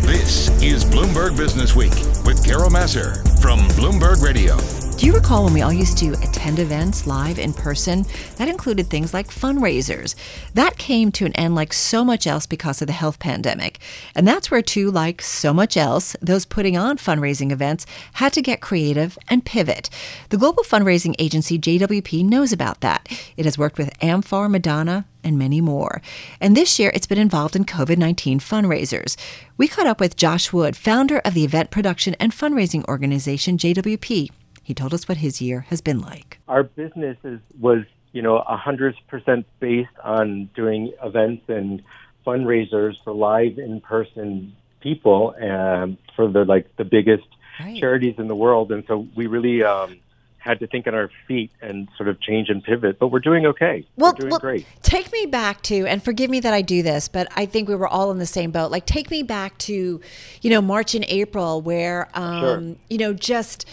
[0.03, 1.89] This is Bloomberg Business Week
[2.27, 4.55] with Carol Massar from Bloomberg Radio.
[4.99, 8.05] Do you recall when we all used to attend events live in person?
[8.35, 10.13] That included things like fundraisers.
[10.55, 13.79] That came to an end like so much else because of the health pandemic.
[14.13, 17.85] And that's where, too, like so much else, those putting on fundraising events
[18.15, 19.89] had to get creative and pivot.
[20.31, 23.07] The global fundraising agency JWP knows about that.
[23.37, 26.01] It has worked with amfAR, Madonna, and many more.
[26.41, 29.15] And this year, it's been involved in COVID 19 fundraisers.
[29.55, 34.31] We caught up with Josh Wood, founder of the event production and fundraising organization JWP.
[34.69, 36.37] He told us what his year has been like.
[36.47, 41.81] Our business is, was, you know, 100% based on doing events and
[42.23, 47.25] fundraisers for live in-person people and for the like the biggest
[47.59, 47.79] right.
[47.79, 49.99] charities in the world and so we really um
[50.39, 53.45] had to think on our feet and sort of change and pivot, but we're doing
[53.45, 53.85] okay.
[53.97, 54.65] Well, we're doing well, great.
[54.81, 57.75] Take me back to, and forgive me that I do this, but I think we
[57.75, 58.71] were all in the same boat.
[58.71, 59.99] Like, take me back to,
[60.41, 62.75] you know, March and April, where, um, sure.
[62.89, 63.65] you know, just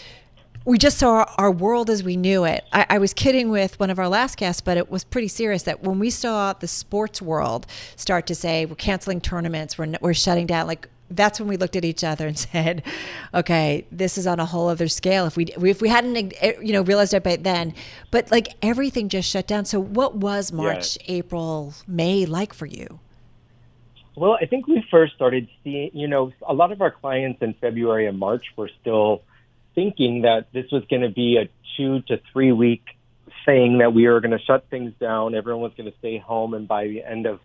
[0.67, 2.65] we just saw our world as we knew it.
[2.73, 5.63] I, I, was kidding with one of our last guests, but it was pretty serious
[5.63, 7.65] that when we saw the sports world
[7.95, 11.77] start to say we're canceling tournaments, we're, we're shutting down, like that's when we looked
[11.77, 12.83] at each other and said,
[13.33, 16.73] "Okay, this is on a whole other scale." If we if we hadn't eh, you
[16.73, 17.73] know realized it by then,
[18.11, 19.63] but like everything just shut down.
[19.63, 21.15] So what was March, yeah.
[21.15, 22.99] April, May like for you?
[24.17, 27.53] Well, I think we first started seeing, you know, a lot of our clients in
[27.53, 29.21] February and March were still
[29.77, 31.47] thinking that this was going to be a
[31.77, 32.83] two to three week
[33.45, 35.35] thing that we were going to shut things down.
[35.35, 37.39] Everyone was going to stay home, and by the end of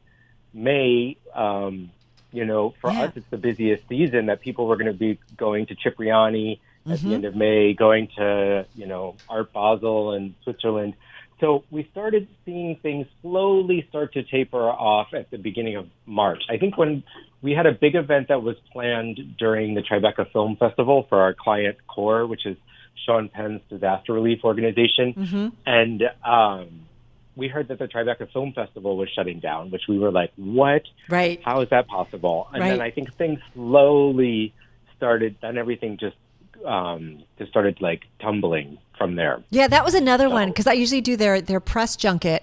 [0.54, 1.90] May, um,
[2.32, 3.02] you know, for yeah.
[3.02, 6.92] us, it's the busiest season that people were going to be going to Cipriani at
[6.92, 7.08] mm-hmm.
[7.08, 10.94] the end of May, going to, you know, Art Basel and Switzerland.
[11.38, 16.44] So we started seeing things slowly start to taper off at the beginning of March.
[16.48, 17.02] I think when
[17.42, 21.34] we had a big event that was planned during the Tribeca Film Festival for our
[21.34, 22.56] client core, which is
[23.04, 25.12] Sean Penn's disaster relief organization.
[25.14, 25.48] Mm-hmm.
[25.66, 26.86] And um,
[27.34, 30.82] we heard that the Tribeca Film Festival was shutting down, which we were like, what?
[31.08, 31.40] Right.
[31.44, 32.48] How is that possible?
[32.52, 32.70] And right.
[32.70, 34.54] then I think things slowly
[34.96, 36.16] started, then everything just
[36.64, 39.42] um, just started like tumbling from there.
[39.50, 40.30] Yeah, that was another so.
[40.30, 42.42] one because I usually do their their press junket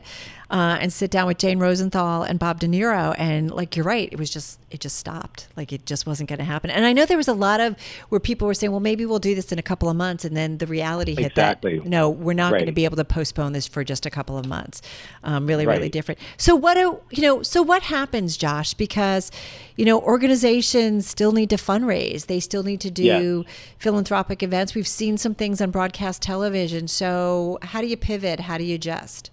[0.52, 3.16] uh, and sit down with Jane Rosenthal and Bob De Niro.
[3.20, 5.48] And like you're right, it was just it just stopped.
[5.56, 6.72] Like it just wasn't going to happen.
[6.72, 7.76] And I know there was a lot of
[8.10, 10.36] where people were saying, well, maybe we'll do this in a couple of months, and
[10.36, 11.80] then the reality hit exactly.
[11.80, 12.60] that no, we're not right.
[12.60, 14.82] going to be able to postpone this for just a couple of months.
[15.24, 15.78] Um, really, right.
[15.78, 16.20] really different.
[16.38, 17.44] So what do you know?
[17.44, 18.74] So what happens, Josh?
[18.74, 19.32] Because
[19.76, 22.26] you know organizations still need to fundraise.
[22.26, 23.54] They still need to do yeah.
[23.78, 24.74] philanthropic events.
[24.74, 26.49] We've seen some things on broadcast television.
[26.88, 28.42] So how do you pivot?
[28.42, 29.32] How do you adjust?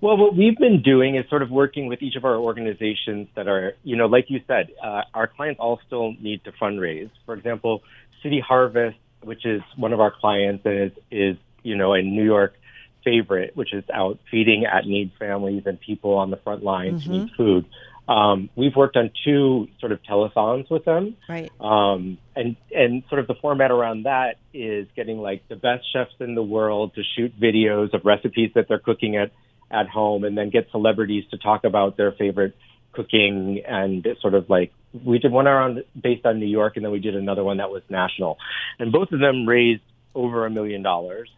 [0.00, 3.48] Well, what we've been doing is sort of working with each of our organizations that
[3.48, 7.08] are, you know, like you said, uh, our clients all still need to fundraise.
[7.24, 7.82] For example,
[8.22, 12.24] City Harvest, which is one of our clients and is, is you know, a New
[12.24, 12.54] York
[13.02, 17.12] favorite, which is out feeding at need families and people on the front lines mm-hmm.
[17.12, 17.66] who need food.
[18.08, 21.16] Um, we've worked on two sort of telethons with them.
[21.28, 21.50] Right.
[21.60, 26.14] Um, and, and sort of the format around that is getting like the best chefs
[26.20, 29.32] in the world to shoot videos of recipes that they're cooking at
[29.70, 32.54] at home and then get celebrities to talk about their favorite
[32.92, 34.72] cooking and sort of like
[35.04, 37.70] we did one around based on New York and then we did another one that
[37.70, 38.38] was national.
[38.78, 39.82] And both of them raised
[40.14, 41.28] over a million dollars.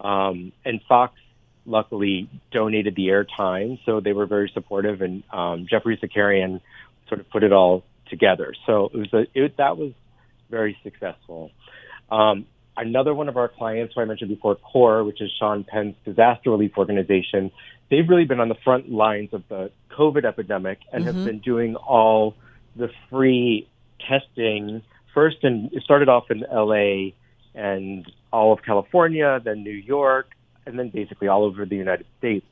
[0.00, 1.14] Um, and Fox
[1.66, 6.60] luckily donated the airtime, so they were very supportive and um, Geoffrey Zakarian
[7.08, 8.54] sort of put it all together.
[8.66, 9.92] So it was a, it, that was
[10.50, 11.50] very successful.
[12.10, 12.46] Um,
[12.76, 16.50] another one of our clients who I mentioned before, CORE, which is Sean Penn's disaster
[16.50, 17.50] relief organization,
[17.90, 21.16] they've really been on the front lines of the COVID epidemic and mm-hmm.
[21.16, 22.34] have been doing all
[22.76, 23.68] the free
[24.08, 24.82] testing.
[25.12, 27.12] First, and it started off in LA
[27.54, 30.30] and all of California, then New York,
[30.66, 32.46] and then basically all over the United States.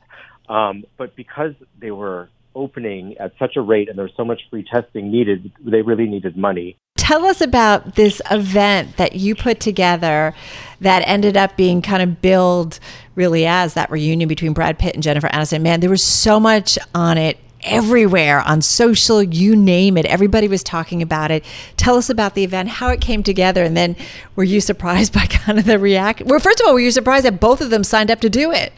[0.49, 4.43] Um, but because they were opening at such a rate and there was so much
[4.51, 6.77] free testing needed, they really needed money.
[6.97, 10.35] Tell us about this event that you put together
[10.81, 12.79] that ended up being kind of billed
[13.15, 15.63] really as that reunion between Brad Pitt and Jennifer Aniston.
[15.63, 20.07] Man, there was so much on it everywhere on social, you name it.
[20.07, 21.45] Everybody was talking about it.
[21.77, 23.97] Tell us about the event, how it came together, and then
[24.37, 26.27] were you surprised by kind of the reaction?
[26.29, 28.53] Well, first of all, were you surprised that both of them signed up to do
[28.53, 28.73] it?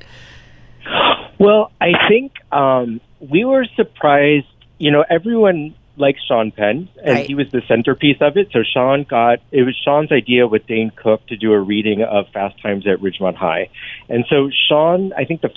[1.39, 4.47] Well, I think um, we were surprised.
[4.79, 7.27] You know, everyone likes Sean Penn, and right.
[7.27, 8.49] he was the centerpiece of it.
[8.53, 12.27] So Sean got it was Sean's idea with Dane Cook to do a reading of
[12.33, 13.69] Fast Times at Ridgemont High,
[14.09, 15.51] and so Sean, I think the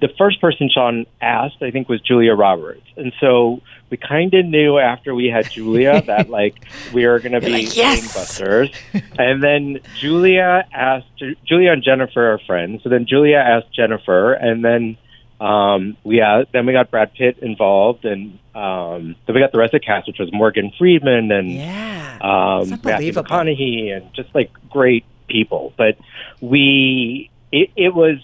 [0.00, 4.44] the first person Sean asked, I think, was Julia Roberts, and so we kind of
[4.46, 8.14] knew after we had Julia that like we were going to be like, yes!
[8.14, 8.70] busters,
[9.18, 14.64] and then Julia asked Julia and Jennifer are friends, so then Julia asked Jennifer, and
[14.64, 14.96] then
[15.40, 19.58] um, we had, then we got Brad Pitt involved, and um, then we got the
[19.58, 24.34] rest of the cast, which was Morgan Freeman and yeah, um, Matthew McConaughey, and just
[24.34, 25.72] like great people.
[25.76, 25.98] But
[26.40, 28.18] we, it, it was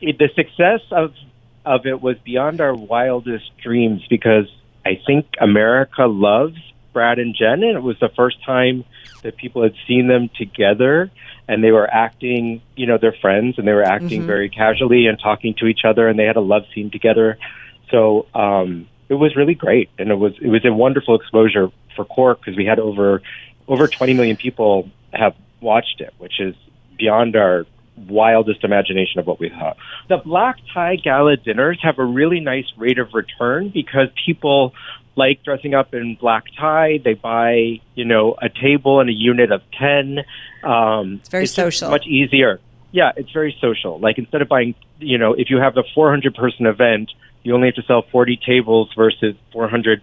[0.00, 1.14] it, the success of
[1.64, 4.46] of it was beyond our wildest dreams because
[4.86, 6.56] I think America loves
[6.92, 8.84] Brad and Jen, and it was the first time
[9.22, 11.10] that people had seen them together,
[11.46, 14.26] and they were acting, you know, they're friends, and they were acting Mhm.
[14.26, 17.36] very casually and talking to each other, and they had a love scene together.
[17.90, 22.04] So um, it was really great, and it was it was a wonderful exposure for
[22.04, 23.22] CORE because we had over
[23.66, 26.54] over 20 million people have watched it, which is
[26.96, 27.66] beyond our
[28.08, 29.76] wildest imagination of what we thought.
[30.08, 34.74] The black tie gala dinners have a really nice rate of return because people
[35.16, 37.00] like dressing up in black tie.
[37.04, 40.20] They buy, you know, a table and a unit of 10.
[40.62, 41.90] Um, it's very just social.
[41.90, 42.60] much easier.
[42.92, 43.98] Yeah, it's very social.
[43.98, 47.10] Like instead of buying, you know, if you have a 400 person event,
[47.42, 50.02] you only have to sell 40 tables versus 400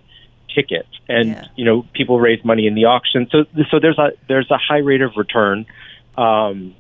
[0.54, 3.28] tickets, and you know people raise money in the auction.
[3.32, 5.66] So so there's a there's a high rate of return.
[6.18, 6.76] Um,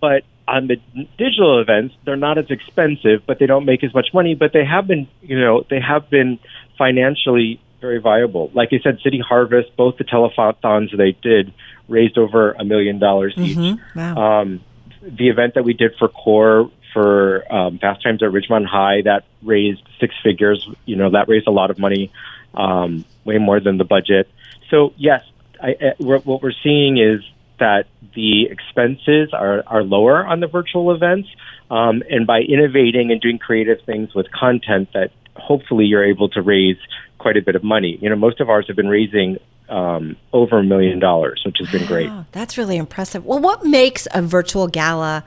[0.00, 0.76] but on the
[1.16, 4.34] digital events, they're not as expensive, but they don't make as much money.
[4.34, 6.38] But they have been, you know, they have been
[6.76, 8.50] financially very viable.
[8.52, 11.54] Like I said, City Harvest, both the telethons they did
[11.88, 13.78] raised over a million dollars each.
[13.94, 14.40] Wow.
[14.40, 14.60] Um,
[15.02, 19.24] the event that we did for Core for um, Fast Times at Ridgemont High that
[19.42, 20.68] raised six figures.
[20.84, 22.10] You know that raised a lot of money,
[22.54, 24.28] um, way more than the budget.
[24.68, 25.24] So yes,
[25.62, 27.22] I, I, what we're seeing is
[27.60, 31.28] that the expenses are, are lower on the virtual events,
[31.70, 36.42] um, and by innovating and doing creative things with content, that hopefully you're able to
[36.42, 36.76] raise
[37.18, 37.98] quite a bit of money.
[38.00, 39.38] You know, most of ours have been raising
[39.68, 42.10] um, over a million dollars, which has been great.
[42.32, 43.24] That's really impressive.
[43.24, 45.22] Well, what makes a virtual gala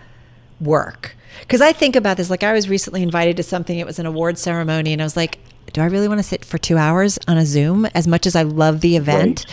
[0.59, 1.15] work?
[1.39, 2.29] Because I think about this.
[2.29, 5.15] Like, I was recently invited to something, it was an award ceremony, and I was
[5.15, 5.39] like,
[5.71, 8.35] do I really want to sit for two hours on a Zoom as much as
[8.35, 9.45] I love the event?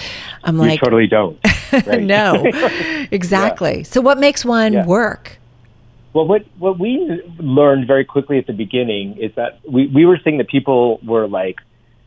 [0.45, 1.39] I'm you like, totally don't.
[1.87, 2.03] Right?
[2.03, 2.45] no,
[3.13, 3.85] exactly.
[3.85, 4.87] So, what makes one Yeah.
[4.87, 5.39] work?
[6.13, 10.19] Well, what what we learned very quickly at the beginning is that we, we were
[10.25, 11.57] seeing that people were like,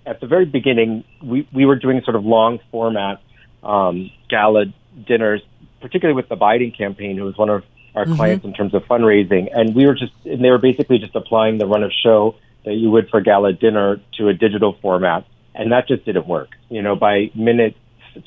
[0.05, 3.21] at the very beginning, we, we were doing sort of long format
[3.63, 4.65] um, gala
[5.07, 5.41] dinners,
[5.79, 7.63] particularly with the Biden campaign, who was one of
[7.95, 8.15] our Mhm.
[8.17, 9.47] clients in terms of fundraising.
[9.55, 12.35] And we were just, and they were basically just applying the run of show
[12.65, 15.25] that you would for gala dinner to a digital format.
[15.55, 16.49] And that just didn't work.
[16.69, 17.75] You know, by minute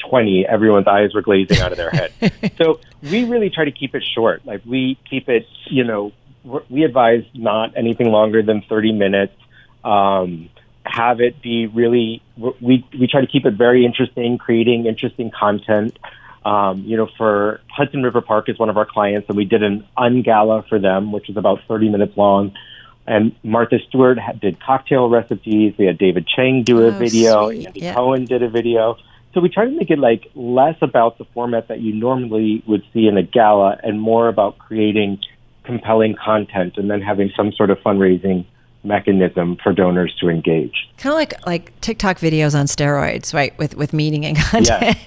[0.09, 2.13] 20, everyone's eyes were glazing out of their head.
[2.59, 4.45] so we really try to keep it short.
[4.45, 6.13] Like we keep it, you know,
[6.45, 9.35] we're- advise not anything longer than 30 minutes.
[9.85, 10.51] Um,
[10.85, 15.99] have it be really, we, we try to keep it very interesting, creating interesting content.
[16.45, 19.65] Um, you know, for Hudson River Park is one of our clients, and we did
[19.65, 22.55] an ungala for them, which was about 30 minutes long.
[23.07, 25.75] And Martha Stewart did cocktail recipes.
[25.79, 27.47] We had David Chang do a Oh, video.
[27.49, 27.67] sweet.
[27.67, 27.95] Andy Yeah.
[27.95, 28.97] Cohen did a video.
[29.33, 32.83] So we try to make it like less about the format that you normally would
[32.93, 35.19] see in a gala and more about creating
[35.65, 38.45] compelling content and then having some sort of fundraising
[38.83, 40.89] mechanism for donors to engage.
[40.97, 43.57] Kind of like like TikTok videos on steroids, right?
[43.59, 44.97] With with meaning and content.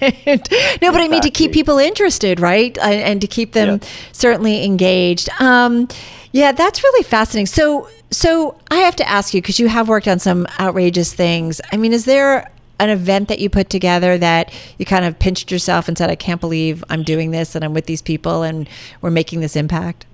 [0.82, 2.76] no, but I mean to keep people interested, right?
[2.78, 3.80] And, and to keep them
[4.12, 5.28] certainly engaged.
[5.40, 5.88] Um,
[6.32, 7.46] yeah, that's really fascinating.
[7.46, 11.60] So so I have to ask you because you have worked on some outrageous things.
[11.72, 15.50] I mean, is there an event that you put together that you kind of pinched
[15.50, 18.68] yourself and said, "I can't believe I'm doing this and I'm with these people and
[19.00, 20.06] we're making this impact"?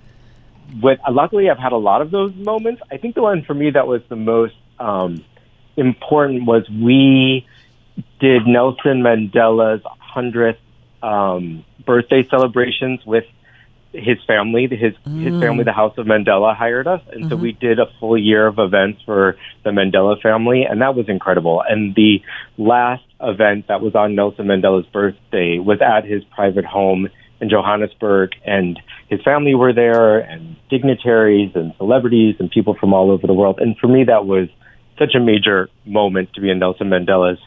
[0.82, 2.82] With, luckily, I've had a lot of those moments.
[2.90, 5.24] I think the one for me that was the most um,
[5.76, 7.46] important was we
[8.20, 9.82] did Nelson Mandela's
[10.14, 10.56] 100th
[11.02, 13.24] um, birthday celebrations with
[13.96, 14.66] his family.
[14.66, 15.40] His his Mm.
[15.40, 17.40] family, the House of Mandela, hired us, and so Mhm.
[17.40, 21.62] we did a full year of events for the Mandela family, and that was incredible.
[21.68, 22.20] And the
[22.58, 27.08] last event that was on Nelson Mandela's birthday was at his private home
[27.40, 28.78] in Johannesburg, and
[29.08, 33.58] his family were there, and dignitaries and celebrities and people from all over the world.
[33.60, 34.48] And for me, that was
[34.98, 37.38] such a major moment to be in Nelson Mandela's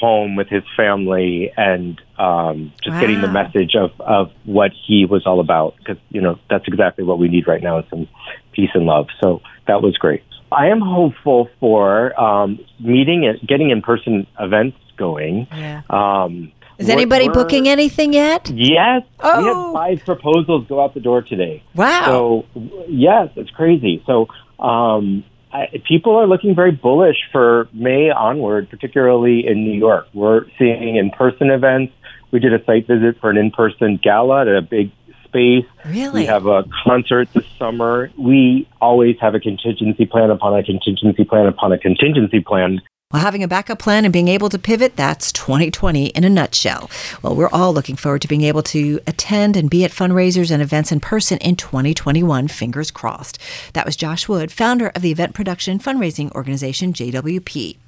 [0.00, 5.26] home with his family and um, just getting the message of, of what he was
[5.26, 5.76] all about.
[5.78, 8.08] Because, you know, that's exactly what we need right now is some
[8.52, 9.06] peace and love.
[9.20, 10.22] So that was great.
[10.52, 15.46] I am hopeful for um, meeting and getting in person events going.
[15.52, 15.82] Yeah.
[15.88, 18.50] Um, Is anybody we're- booking anything yet?
[18.52, 19.02] Yes.
[19.04, 19.72] We Oh.
[19.72, 21.62] had five proposals go out the door today.
[21.74, 22.04] Wow.
[22.06, 22.46] So,
[22.88, 24.02] yes, it's crazy.
[24.06, 24.26] So,
[24.58, 25.22] um,
[25.52, 30.06] I, people are looking very bullish for May onward, particularly in New York.
[30.14, 31.92] We're seeing in person events.
[32.30, 34.92] We did a site visit for an in person gala at a big
[35.24, 35.66] space.
[35.86, 36.20] Really?
[36.20, 38.10] We have a concert this summer.
[38.18, 42.80] We always have a contingency plan upon a contingency plan upon a contingency plan
[43.12, 46.88] Well, having a backup plan and being able to pivot, that's 2020 in a nutshell.
[47.22, 50.62] Well, we're all looking forward to being able to attend and be at fundraisers and
[50.62, 53.40] events in person in 2021, fingers crossed.
[53.72, 57.78] That was Josh Wood, founder of the event production fundraising organization JWP.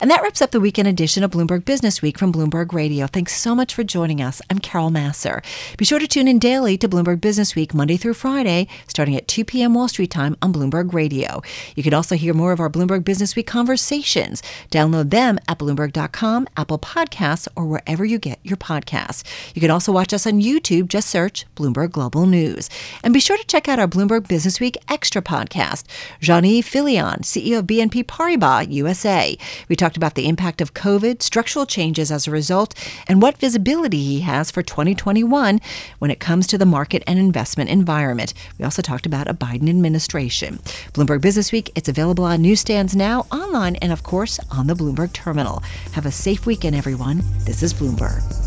[0.00, 3.06] And that wraps up the weekend edition of Bloomberg Business Week from Bloomberg Radio.
[3.06, 4.40] Thanks so much for joining us.
[4.48, 5.42] I'm Carol Massar.
[5.76, 9.28] Be sure to tune in daily to Bloomberg Business Week, Monday through Friday, starting at
[9.28, 9.74] 2 p.m.
[9.74, 11.42] Wall Street time on Bloomberg Radio.
[11.76, 14.42] You can also hear more of our Bloomberg Business Week conversations.
[14.70, 19.24] Download them at Bloomberg.com, Apple Podcasts, or wherever you get your podcasts.
[19.54, 20.88] You can also watch us on YouTube.
[20.88, 22.70] Just search Bloomberg Global News.
[23.02, 25.84] And be sure to check out our Bloomberg Business Week Extra podcast.
[26.20, 29.36] Jean-Yves Fillion, CEO of BNP Paribas USA.
[29.68, 32.74] We talked about the impact of COVID, structural changes as a result,
[33.08, 35.60] and what visibility he has for 2021
[35.98, 38.34] when it comes to the market and investment environment.
[38.58, 40.58] We also talked about a Biden administration.
[40.92, 45.12] Bloomberg Business Week, it's available on newsstands now, online, and of course on the Bloomberg
[45.12, 45.62] terminal.
[45.92, 47.22] Have a safe weekend, everyone.
[47.46, 48.39] This is Bloomberg.